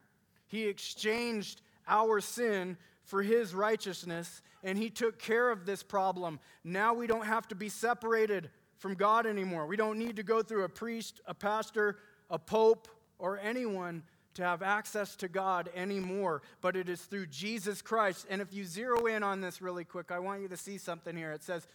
He 0.48 0.64
exchanged 0.66 1.60
our 1.86 2.20
sin 2.20 2.76
for 3.04 3.22
his 3.22 3.54
righteousness, 3.54 4.42
and 4.62 4.78
he 4.78 4.90
took 4.90 5.18
care 5.18 5.50
of 5.50 5.66
this 5.66 5.82
problem. 5.82 6.38
Now 6.64 6.94
we 6.94 7.06
don't 7.06 7.26
have 7.26 7.48
to 7.48 7.54
be 7.54 7.68
separated 7.68 8.50
from 8.78 8.94
God 8.94 9.26
anymore. 9.26 9.66
We 9.66 9.76
don't 9.76 9.98
need 9.98 10.16
to 10.16 10.22
go 10.22 10.42
through 10.42 10.64
a 10.64 10.68
priest, 10.68 11.20
a 11.26 11.34
pastor, 11.34 11.98
a 12.30 12.38
pope, 12.38 12.88
or 13.18 13.38
anyone 13.38 14.02
to 14.34 14.42
have 14.42 14.62
access 14.62 15.14
to 15.16 15.28
God 15.28 15.70
anymore, 15.74 16.42
but 16.60 16.74
it 16.74 16.88
is 16.88 17.02
through 17.02 17.26
Jesus 17.26 17.82
Christ. 17.82 18.26
And 18.30 18.40
if 18.40 18.52
you 18.52 18.64
zero 18.64 19.06
in 19.06 19.22
on 19.22 19.40
this 19.40 19.60
really 19.60 19.84
quick, 19.84 20.10
I 20.10 20.18
want 20.18 20.40
you 20.42 20.48
to 20.48 20.56
see 20.56 20.78
something 20.78 21.16
here. 21.16 21.32
It 21.32 21.42
says, 21.42 21.66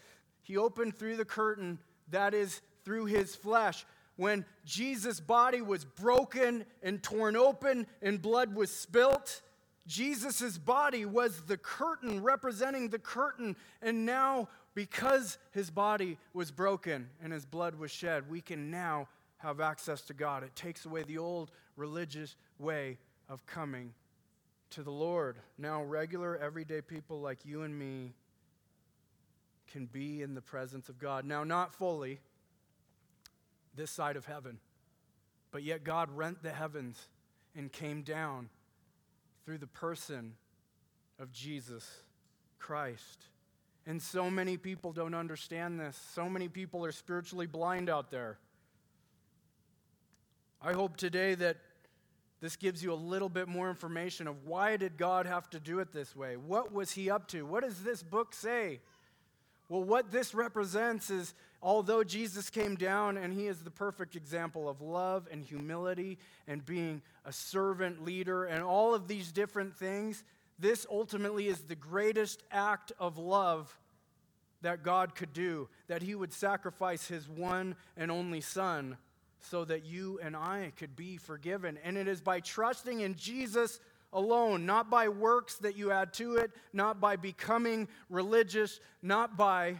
He 0.41 0.58
opened 0.58 0.98
through 0.98 1.17
the 1.17 1.26
curtain, 1.26 1.80
that 2.10 2.34
is, 2.34 2.62
through 2.84 3.06
His 3.06 3.36
flesh. 3.36 3.86
When 4.15 4.46
Jesus' 4.65 5.20
body 5.20 5.62
was 5.62 5.86
broken 5.86 6.65
and 6.82 7.04
torn 7.04 7.36
open 7.36 7.86
and 8.02 8.20
blood 8.20 8.56
was 8.56 8.72
spilt, 8.72 9.41
Jesus' 9.88 10.58
body 10.58 11.06
was 11.06 11.43
the 11.43 11.58
curtain 11.58 12.21
representing 12.21 12.89
the 12.89 13.00
curtain. 13.00 13.56
And 13.82 14.06
now, 14.06 14.50
because 14.76 15.38
his 15.52 15.69
body 15.71 16.17
was 16.34 16.52
broken 16.52 17.10
and 17.23 17.32
his 17.32 17.45
blood 17.45 17.76
was 17.76 17.89
shed, 17.89 18.30
we 18.30 18.41
can 18.41 18.69
now 18.69 19.08
have 19.38 19.62
access 19.62 20.02
to 20.02 20.13
God. 20.13 20.43
It 20.43 20.56
takes 20.56 20.86
away 20.86 21.04
the 21.04 21.17
old 21.17 21.52
religious 21.76 22.36
way 22.60 22.97
of 23.30 23.45
coming 23.45 23.93
to 24.71 24.84
the 24.84 24.91
Lord. 24.91 25.38
Now, 25.58 25.84
regular, 25.84 26.38
everyday 26.38 26.82
people 26.82 27.21
like 27.21 27.45
you 27.45 27.62
and 27.62 27.78
me 27.78 28.13
can 29.71 29.86
be 29.86 30.21
in 30.21 30.34
the 30.34 30.41
presence 30.41 30.89
of 30.89 31.00
God. 31.00 31.26
Now, 31.26 31.43
not 31.43 31.73
fully 31.73 32.19
this 33.76 33.91
side 33.91 34.15
of 34.15 34.26
heaven, 34.26 34.60
but 35.52 35.63
yet 35.63 35.84
God 35.84 36.10
rent 36.12 36.41
the 36.41 36.52
heavens 36.52 37.08
and 37.56 37.71
came 37.71 38.02
down 38.02 38.50
through 39.48 39.58
the 39.58 39.66
person 39.66 40.34
of 41.20 41.32
Jesus 41.32 41.90
Christ. 42.60 43.30
And 43.86 44.02
so 44.02 44.30
many 44.30 44.58
people 44.58 44.92
don't 44.92 45.14
understand 45.14 45.80
this. 45.80 45.98
So 46.14 46.28
many 46.28 46.50
people 46.50 46.84
are 46.84 46.92
spiritually 46.92 47.48
blind 47.48 47.90
out 47.90 48.12
there. 48.12 48.40
I 50.62 50.74
hope 50.74 50.98
today 50.98 51.34
that 51.36 51.56
this 52.42 52.58
gives 52.58 52.84
you 52.84 52.92
a 52.92 52.96
little 52.96 53.30
bit 53.30 53.48
more 53.48 53.70
information 53.70 54.28
of 54.28 54.44
why 54.44 54.76
did 54.76 54.98
God 54.98 55.26
have 55.26 55.50
to 55.52 55.62
do 55.62 55.80
it 55.80 55.94
this 55.94 56.14
way? 56.14 56.36
What 56.36 56.74
was 56.74 56.92
he 56.92 57.10
up 57.10 57.30
to? 57.30 57.46
What 57.46 57.64
does 57.64 57.84
this 57.84 58.04
book 58.04 58.34
say? 58.34 58.82
Well, 59.70 59.86
what 59.86 60.12
this 60.12 60.34
represents 60.34 61.10
is 61.10 61.34
although 61.62 62.04
Jesus 62.04 62.50
came 62.50 62.76
down 62.76 63.17
and 63.17 63.34
he 63.34 63.48
is 63.48 63.60
the 63.60 63.72
perfect 63.72 64.15
example 64.15 64.70
of 64.70 64.82
love 64.82 65.28
and 65.32 65.43
humility 65.43 66.17
and 66.48 66.65
being 66.65 67.02
a 67.26 67.34
servant 67.34 68.04
leader 68.04 68.46
and 68.46 68.63
all 68.63 68.93
of 68.93 69.08
these 69.08 69.32
different 69.32 69.76
things, 69.76 70.24
this 70.60 70.86
ultimately 70.89 71.48
is 71.48 71.62
the 71.62 71.76
greatest 71.76 72.43
act 72.52 72.91
of 73.00 73.17
love 73.17 73.78
that 74.62 74.84
God 74.84 75.15
could 75.15 75.34
do, 75.34 75.70
that 75.88 76.02
he 76.02 76.15
would 76.15 76.34
sacrifice 76.34 77.08
his 77.08 77.30
one 77.30 77.76
and 77.96 78.10
only 78.10 78.41
Son 78.41 78.98
so 79.39 79.63
that 79.65 79.86
you 79.86 80.20
and 80.22 80.36
I 80.36 80.72
could 80.78 80.96
be 80.96 81.17
forgiven. 81.17 81.78
And 81.84 81.98
it 81.98 82.08
is 82.08 82.22
by 82.22 82.39
trusting 82.39 83.02
in 83.02 83.15
Jesus 83.15 83.80
alone, 84.12 84.65
not 84.65 84.89
by 84.89 85.10
works 85.10 85.56
that 85.58 85.78
you 85.78 85.91
add 85.91 86.13
to 86.13 86.38
it, 86.38 86.52
not 86.74 87.00
by 87.00 87.15
becoming 87.15 87.88
religious, 88.10 88.80
not 89.02 89.38
by 89.38 89.78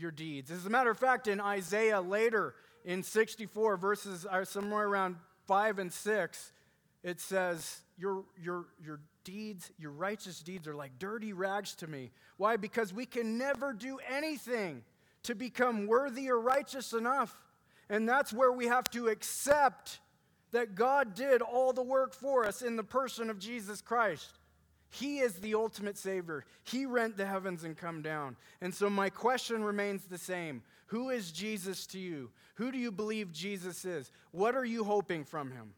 your 0.00 0.10
deeds. 0.10 0.50
As 0.50 0.66
a 0.66 0.70
matter 0.70 0.90
of 0.90 0.98
fact, 0.98 1.28
in 1.28 1.40
Isaiah 1.40 2.00
later 2.00 2.54
in 2.84 3.02
64, 3.02 3.76
verses 3.76 4.24
are 4.24 4.44
somewhere 4.44 4.86
around 4.86 5.16
5 5.46 5.78
and 5.78 5.92
6, 5.92 6.52
it 7.02 7.20
says, 7.20 7.80
Your, 7.96 8.24
your, 8.40 8.66
your 8.82 9.00
deeds, 9.24 9.70
your 9.78 9.90
righteous 9.90 10.40
deeds 10.40 10.66
are 10.66 10.74
like 10.74 10.98
dirty 10.98 11.32
rags 11.32 11.74
to 11.76 11.86
me. 11.86 12.10
Why? 12.36 12.56
Because 12.56 12.92
we 12.92 13.06
can 13.06 13.38
never 13.38 13.72
do 13.72 13.98
anything 14.10 14.82
to 15.24 15.34
become 15.34 15.86
worthy 15.86 16.30
or 16.30 16.40
righteous 16.40 16.92
enough. 16.92 17.36
And 17.90 18.08
that's 18.08 18.32
where 18.32 18.52
we 18.52 18.66
have 18.66 18.90
to 18.90 19.08
accept 19.08 20.00
that 20.52 20.74
God 20.74 21.14
did 21.14 21.42
all 21.42 21.72
the 21.72 21.82
work 21.82 22.14
for 22.14 22.46
us 22.46 22.62
in 22.62 22.76
the 22.76 22.84
person 22.84 23.28
of 23.28 23.38
Jesus 23.38 23.80
Christ. 23.80 24.37
He 24.90 25.18
is 25.18 25.34
the 25.34 25.54
ultimate 25.54 25.98
Savior. 25.98 26.44
He 26.64 26.86
rent 26.86 27.16
the 27.16 27.26
heavens 27.26 27.64
and 27.64 27.76
come 27.76 28.00
down. 28.02 28.36
And 28.60 28.74
so 28.74 28.88
my 28.88 29.10
question 29.10 29.62
remains 29.62 30.04
the 30.04 30.18
same 30.18 30.62
Who 30.86 31.10
is 31.10 31.30
Jesus 31.30 31.86
to 31.88 31.98
you? 31.98 32.30
Who 32.54 32.72
do 32.72 32.78
you 32.78 32.90
believe 32.90 33.32
Jesus 33.32 33.84
is? 33.84 34.10
What 34.32 34.54
are 34.54 34.64
you 34.64 34.84
hoping 34.84 35.24
from 35.24 35.50
him? 35.52 35.74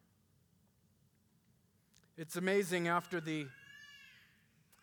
It's 2.16 2.36
amazing 2.36 2.88
after 2.88 3.20
the, 3.20 3.46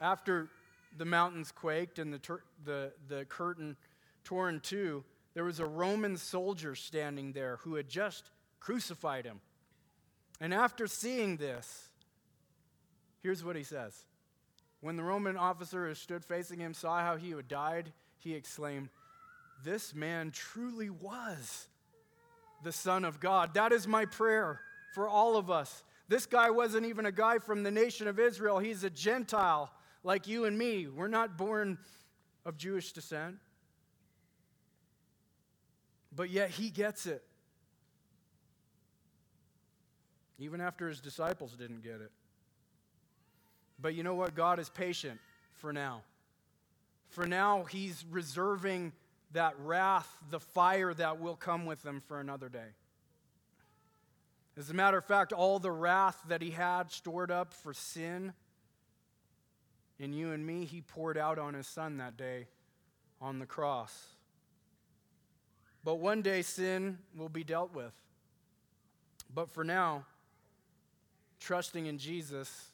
after 0.02 0.50
the 0.98 1.06
mountains 1.06 1.52
quaked 1.52 2.00
and 2.00 2.13
the, 2.13 2.40
the, 2.66 2.92
the 3.08 3.26
curtain 3.26 3.78
tore 4.24 4.50
in 4.50 4.60
two, 4.60 5.04
there 5.34 5.44
was 5.44 5.60
a 5.60 5.66
Roman 5.66 6.18
soldier 6.18 6.76
standing 6.76 7.32
there 7.32 7.58
who 7.62 7.76
had 7.76 7.88
just 7.88 8.32
crucified 8.60 9.24
him. 9.24 9.40
And 10.42 10.54
after 10.54 10.88
seeing 10.88 11.38
this, 11.38 11.90
here's 13.22 13.44
what 13.44 13.56
he 13.56 13.63
says. 13.63 14.04
When 14.88 14.95
the 14.95 15.04
Roman 15.04 15.36
officer 15.36 15.86
who 15.86 15.93
stood 15.95 16.23
facing 16.23 16.62
him 16.62 16.73
saw 16.73 17.02
how 17.02 17.17
he 17.17 17.32
had 17.32 17.50
died, 17.50 17.91
he 18.19 18.36
exclaimed, 18.36 18.88
This 19.62 19.93
man 19.93 20.32
truly 20.32 20.89
was 20.89 21.67
the 22.63 22.71
Son 22.71 23.04
of 23.04 23.19
God. 23.19 23.54
That 23.56 23.73
is 23.73 23.86
my 23.86 24.06
prayer 24.06 24.62
for 24.95 25.10
all 25.10 25.36
of 25.36 25.52
us. 25.52 25.84
This 26.08 26.26
guy 26.26 26.52
wasn't 26.52 26.86
even 26.86 27.06
a 27.06 27.12
guy 27.12 27.39
from 27.39 27.63
the 27.63 27.69
nation 27.69 28.08
of 28.08 28.17
Israel, 28.17 28.60
he's 28.60 28.86
a 28.86 28.89
Gentile 28.89 29.69
like 30.06 30.26
you 30.26 30.45
and 30.45 30.58
me. 30.58 30.88
We're 30.88 31.10
not 31.10 31.38
born 31.38 31.80
of 32.45 32.56
Jewish 32.56 32.93
descent. 32.93 33.36
But 36.15 36.30
yet 36.30 36.50
he 36.50 36.69
gets 36.69 37.06
it. 37.06 37.26
even 40.39 40.62
after 40.62 40.88
his 40.88 41.02
disciples 41.02 41.58
didn't 41.58 41.84
get 41.84 42.00
it. 42.00 42.12
But 43.80 43.94
you 43.94 44.04
know 44.04 44.16
what? 44.16 44.36
God 44.36 44.60
is 44.60 44.70
patient 44.70 45.20
for 45.54 45.72
now. 45.72 46.02
For 47.10 47.26
now, 47.26 47.63
he's 47.63 48.04
reserving 48.10 48.92
that 49.32 49.56
wrath, 49.60 50.10
the 50.30 50.40
fire 50.40 50.94
that 50.94 51.20
will 51.20 51.36
come 51.36 51.66
with 51.66 51.84
them 51.84 52.02
for 52.08 52.20
another 52.20 52.50
day. 52.50 52.76
As 54.58 54.70
a 54.70 54.74
matter 54.74 54.98
of 54.98 55.06
fact, 55.06 55.34
all 55.34 55.60
the 55.60 55.72
wrath 55.72 56.20
that 56.28 56.42
he 56.42 56.52
had 56.52 56.92
stored 56.92 57.30
up 57.30 57.54
for 57.54 57.74
sin 57.74 58.34
in 60.00 60.13
you 60.13 60.32
and 60.32 60.46
me, 60.46 60.66
he 60.66 60.82
poured 60.82 61.18
out 61.18 61.40
on 61.40 61.54
his 61.54 61.68
son 61.68 61.98
that 61.98 62.18
day 62.18 62.48
on 63.22 63.40
the 63.40 63.46
cross. 63.46 64.08
But 65.84 65.96
one 65.96 66.22
day 66.22 66.42
sin 66.42 66.98
will 67.16 67.30
be 67.30 67.44
dealt 67.44 67.74
with. 67.74 67.94
But 69.34 69.50
for 69.50 69.63
now, 69.63 70.06
trusting 71.40 71.86
in 71.86 71.98
Jesus 71.98 72.72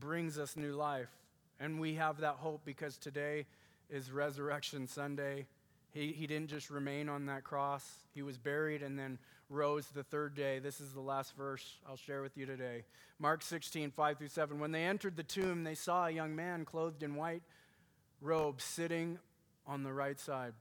brings 0.00 0.38
us 0.38 0.56
new 0.56 0.72
life. 0.72 1.10
And 1.58 1.80
we 1.80 1.94
have 1.94 2.20
that 2.20 2.36
hope 2.36 2.62
because 2.64 2.98
today 2.98 3.46
is 3.90 4.10
Resurrection 4.10 4.86
Sunday. 4.86 5.46
He, 5.92 6.12
he 6.12 6.26
didn't 6.26 6.48
just 6.48 6.70
remain 6.70 7.08
on 7.08 7.26
that 7.26 7.44
cross, 7.44 7.84
he 8.14 8.22
was 8.22 8.36
buried 8.36 8.82
and 8.82 8.98
then 8.98 9.18
rose 9.48 9.86
the 9.86 10.02
third 10.02 10.34
day. 10.34 10.58
This 10.58 10.80
is 10.80 10.92
the 10.92 11.00
last 11.00 11.36
verse 11.36 11.78
I'll 11.88 11.96
share 11.96 12.22
with 12.22 12.36
you 12.36 12.46
today. 12.46 12.84
Mark 13.18 13.42
16, 13.42 13.92
5 13.92 14.18
through 14.18 14.28
7. 14.28 14.58
When 14.58 14.72
they 14.72 14.84
entered 14.84 15.16
the 15.16 15.22
tomb, 15.22 15.64
they 15.64 15.74
saw 15.74 16.06
a 16.06 16.10
young 16.10 16.34
man 16.34 16.64
clothed 16.64 17.02
in 17.02 17.14
white 17.14 17.42
robes 18.20 18.64
sitting 18.64 19.18
on 19.66 19.82
the 19.82 19.92
right 19.92 20.18
side. 20.18 20.52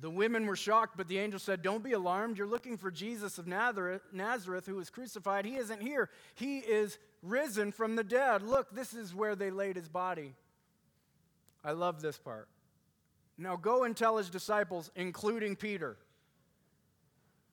The 0.00 0.10
women 0.10 0.46
were 0.46 0.56
shocked, 0.56 0.96
but 0.96 1.08
the 1.08 1.18
angel 1.18 1.40
said, 1.40 1.62
Don't 1.62 1.82
be 1.82 1.92
alarmed. 1.92 2.38
You're 2.38 2.46
looking 2.46 2.76
for 2.76 2.90
Jesus 2.90 3.38
of 3.38 3.46
Nazareth, 3.46 4.02
Nazareth, 4.12 4.66
who 4.66 4.76
was 4.76 4.90
crucified. 4.90 5.44
He 5.44 5.56
isn't 5.56 5.82
here, 5.82 6.10
he 6.34 6.58
is 6.58 6.98
risen 7.22 7.72
from 7.72 7.96
the 7.96 8.04
dead. 8.04 8.42
Look, 8.42 8.74
this 8.74 8.94
is 8.94 9.14
where 9.14 9.34
they 9.34 9.50
laid 9.50 9.76
his 9.76 9.88
body. 9.88 10.34
I 11.64 11.72
love 11.72 12.00
this 12.00 12.18
part. 12.18 12.48
Now 13.36 13.56
go 13.56 13.84
and 13.84 13.96
tell 13.96 14.16
his 14.16 14.30
disciples, 14.30 14.90
including 14.96 15.56
Peter, 15.56 15.96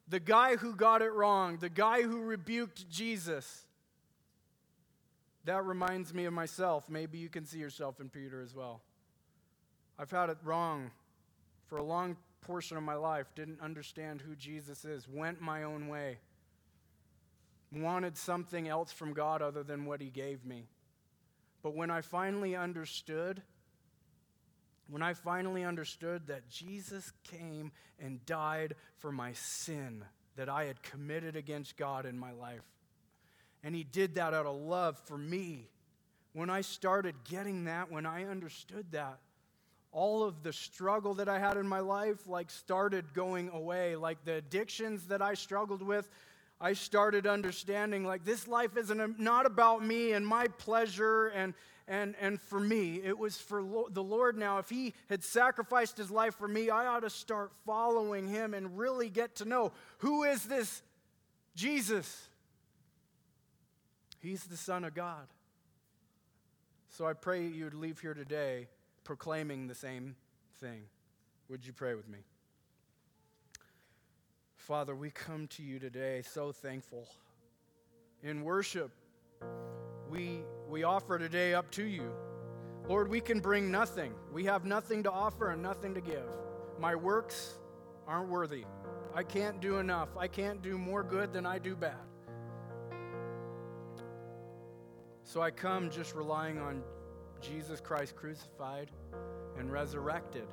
the 0.07 0.19
guy 0.19 0.55
who 0.55 0.75
got 0.75 1.01
it 1.01 1.11
wrong, 1.11 1.57
the 1.57 1.69
guy 1.69 2.01
who 2.01 2.21
rebuked 2.21 2.89
Jesus. 2.89 3.65
That 5.45 5.63
reminds 5.63 6.13
me 6.13 6.25
of 6.25 6.33
myself. 6.33 6.89
Maybe 6.89 7.17
you 7.17 7.29
can 7.29 7.45
see 7.45 7.59
yourself 7.59 7.99
in 7.99 8.09
Peter 8.09 8.41
as 8.41 8.55
well. 8.55 8.81
I've 9.97 10.11
had 10.11 10.29
it 10.29 10.37
wrong 10.43 10.91
for 11.67 11.77
a 11.77 11.83
long 11.83 12.17
portion 12.41 12.77
of 12.77 12.83
my 12.83 12.95
life, 12.95 13.27
didn't 13.35 13.61
understand 13.61 14.21
who 14.21 14.35
Jesus 14.35 14.85
is, 14.85 15.07
went 15.07 15.41
my 15.41 15.63
own 15.63 15.87
way, 15.87 16.19
wanted 17.71 18.17
something 18.17 18.67
else 18.67 18.91
from 18.91 19.13
God 19.13 19.41
other 19.41 19.63
than 19.63 19.85
what 19.85 20.01
He 20.01 20.09
gave 20.09 20.45
me. 20.45 20.67
But 21.61 21.75
when 21.75 21.89
I 21.89 22.01
finally 22.01 22.55
understood, 22.55 23.41
when 24.87 25.01
I 25.01 25.13
finally 25.13 25.63
understood 25.63 26.27
that 26.27 26.47
Jesus 26.49 27.11
came 27.23 27.71
and 27.99 28.25
died 28.25 28.75
for 28.97 29.11
my 29.11 29.33
sin 29.33 30.03
that 30.35 30.49
I 30.49 30.65
had 30.65 30.83
committed 30.83 31.35
against 31.35 31.77
God 31.77 32.05
in 32.05 32.19
my 32.19 32.31
life, 32.31 32.61
and 33.63 33.73
He 33.73 33.83
did 33.83 34.15
that 34.15 34.33
out 34.33 34.45
of 34.45 34.55
love 34.55 34.97
for 35.05 35.17
me, 35.17 35.69
when 36.33 36.49
I 36.49 36.61
started 36.61 37.15
getting 37.23 37.65
that, 37.65 37.91
when 37.91 38.05
I 38.05 38.25
understood 38.25 38.91
that, 38.91 39.19
all 39.95 40.25
of 40.25 40.43
the 40.43 40.51
struggle 40.51 41.13
that 41.13 41.29
I 41.29 41.39
had 41.39 41.55
in 41.55 41.65
my 41.65 41.79
life 41.79 42.27
like 42.27 42.51
started 42.51 43.13
going 43.13 43.49
away. 43.49 43.95
Like 43.95 44.25
the 44.25 44.33
addictions 44.33 45.07
that 45.07 45.21
I 45.21 45.35
struggled 45.35 45.81
with, 45.81 46.09
I 46.59 46.73
started 46.73 47.27
understanding 47.27 48.05
like 48.05 48.23
this 48.23 48.47
life 48.47 48.77
isn't 48.77 49.19
not 49.19 49.45
about 49.45 49.83
me 49.83 50.13
and 50.13 50.25
my 50.25 50.47
pleasure 50.47 51.27
and 51.27 51.53
and 51.87 52.15
and 52.19 52.41
for 52.41 52.59
me. 52.59 53.01
It 53.03 53.17
was 53.17 53.37
for 53.37 53.63
the 53.89 54.03
Lord 54.03 54.37
now. 54.37 54.57
If 54.57 54.69
he 54.69 54.93
had 55.09 55.23
sacrificed 55.23 55.97
his 55.97 56.09
life 56.09 56.35
for 56.35 56.47
me, 56.47 56.69
I 56.69 56.87
ought 56.87 57.01
to 57.01 57.09
start 57.09 57.51
following 57.65 58.27
him 58.27 58.53
and 58.53 58.77
really 58.77 59.09
get 59.09 59.35
to 59.35 59.45
know 59.45 59.71
who 59.99 60.23
is 60.23 60.43
this 60.43 60.81
Jesus? 61.55 62.29
He's 64.19 64.43
the 64.45 64.57
son 64.57 64.83
of 64.83 64.93
God. 64.93 65.27
So 66.89 67.05
I 67.05 67.13
pray 67.13 67.45
you'd 67.45 67.73
leave 67.73 67.99
here 67.99 68.13
today 68.13 68.67
proclaiming 69.03 69.67
the 69.67 69.75
same 69.75 70.15
thing. 70.59 70.83
Would 71.49 71.65
you 71.65 71.73
pray 71.73 71.93
with 71.93 72.07
me? 72.09 72.19
Father, 74.65 74.95
we 74.95 75.11
come 75.11 75.45
to 75.49 75.61
you 75.61 75.77
today 75.77 76.23
so 76.23 76.51
thankful. 76.51 77.07
In 78.23 78.43
worship, 78.43 78.89
we, 80.09 80.39
we 80.67 80.81
offer 80.81 81.19
today 81.19 81.53
up 81.53 81.69
to 81.73 81.83
you. 81.83 82.11
Lord, 82.87 83.07
we 83.07 83.21
can 83.21 83.39
bring 83.39 83.69
nothing. 83.69 84.15
We 84.33 84.43
have 84.45 84.65
nothing 84.65 85.03
to 85.03 85.11
offer 85.11 85.51
and 85.51 85.61
nothing 85.61 85.93
to 85.93 86.01
give. 86.01 86.27
My 86.79 86.95
works 86.95 87.59
aren't 88.07 88.27
worthy. 88.27 88.65
I 89.13 89.21
can't 89.21 89.61
do 89.61 89.77
enough. 89.77 90.09
I 90.17 90.27
can't 90.27 90.63
do 90.63 90.79
more 90.79 91.03
good 91.03 91.31
than 91.31 91.45
I 91.45 91.59
do 91.59 91.75
bad. 91.75 91.93
So 95.25 95.43
I 95.43 95.51
come 95.51 95.91
just 95.91 96.15
relying 96.15 96.57
on 96.57 96.81
Jesus 97.39 97.79
Christ 97.79 98.15
crucified 98.15 98.89
and 99.59 99.71
resurrected. 99.71 100.47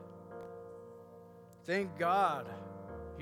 Thank 1.65 1.99
God 1.99 2.47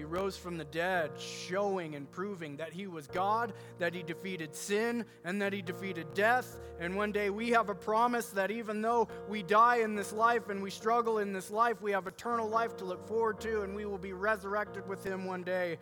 he 0.01 0.05
rose 0.05 0.35
from 0.35 0.57
the 0.57 0.65
dead, 0.65 1.11
showing 1.19 1.95
and 1.95 2.11
proving 2.11 2.57
that 2.57 2.73
he 2.73 2.87
was 2.87 3.07
God, 3.07 3.53
that 3.79 3.93
he 3.93 4.03
defeated 4.03 4.57
sin, 4.57 5.05
and 5.27 5.43
that 5.43 5.53
he 5.53 5.61
defeated 5.61 6.15
death. 6.15 6.59
And 6.81 6.97
one 6.97 7.13
day 7.13 7.29
we 7.29 7.51
have 7.51 7.69
a 7.69 7.75
promise 7.75 8.31
that 8.31 8.51
even 8.51 8.81
though 8.81 9.09
we 9.29 9.43
die 9.43 9.81
in 9.81 9.97
this 9.97 10.11
life 10.11 10.49
and 10.49 10.63
we 10.63 10.71
struggle 10.71 11.19
in 11.19 11.35
this 11.35 11.51
life, 11.51 11.83
we 11.83 11.93
have 11.93 12.07
eternal 12.07 12.49
life 12.49 12.79
to 12.79 12.87
look 12.87 13.07
forward 13.07 13.41
to, 13.41 13.61
and 13.61 13.77
we 13.77 13.85
will 13.85 13.99
be 13.99 14.15
resurrected 14.15 14.89
with 14.89 15.05
him 15.05 15.27
one 15.27 15.43
day 15.43 15.77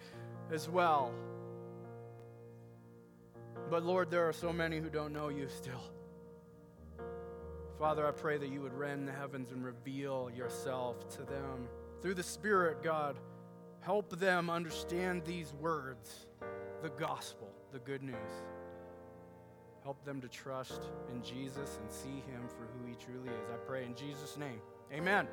as 0.52 0.68
well. 0.68 1.12
But 3.70 3.84
Lord, 3.84 4.10
there 4.10 4.28
are 4.28 4.32
so 4.32 4.52
many 4.52 4.80
who 4.80 4.90
don't 4.90 5.12
know 5.12 5.28
you 5.28 5.46
still. 5.48 5.92
Father, 7.78 8.04
I 8.04 8.10
pray 8.10 8.36
that 8.36 8.48
you 8.48 8.62
would 8.62 8.74
rend 8.74 9.06
the 9.06 9.12
heavens 9.12 9.52
and 9.52 9.64
reveal 9.64 10.28
yourself 10.34 11.08
to 11.10 11.22
them. 11.22 11.68
Through 12.02 12.14
the 12.14 12.24
Spirit, 12.24 12.82
God, 12.82 13.16
help 13.80 14.18
them 14.18 14.50
understand 14.50 15.24
these 15.24 15.52
words, 15.54 16.26
the 16.82 16.90
gospel, 16.90 17.48
the 17.72 17.78
good 17.80 18.02
news. 18.02 18.14
Help 19.82 20.04
them 20.04 20.20
to 20.20 20.28
trust 20.28 20.82
in 21.12 21.22
Jesus 21.22 21.78
and 21.80 21.90
see 21.90 22.22
him 22.30 22.46
for 22.48 22.66
who 22.66 22.86
he 22.86 22.94
truly 22.94 23.28
is. 23.28 23.50
I 23.52 23.56
pray 23.66 23.84
in 23.84 23.94
Jesus' 23.94 24.36
name. 24.36 24.60
Amen. 24.92 25.26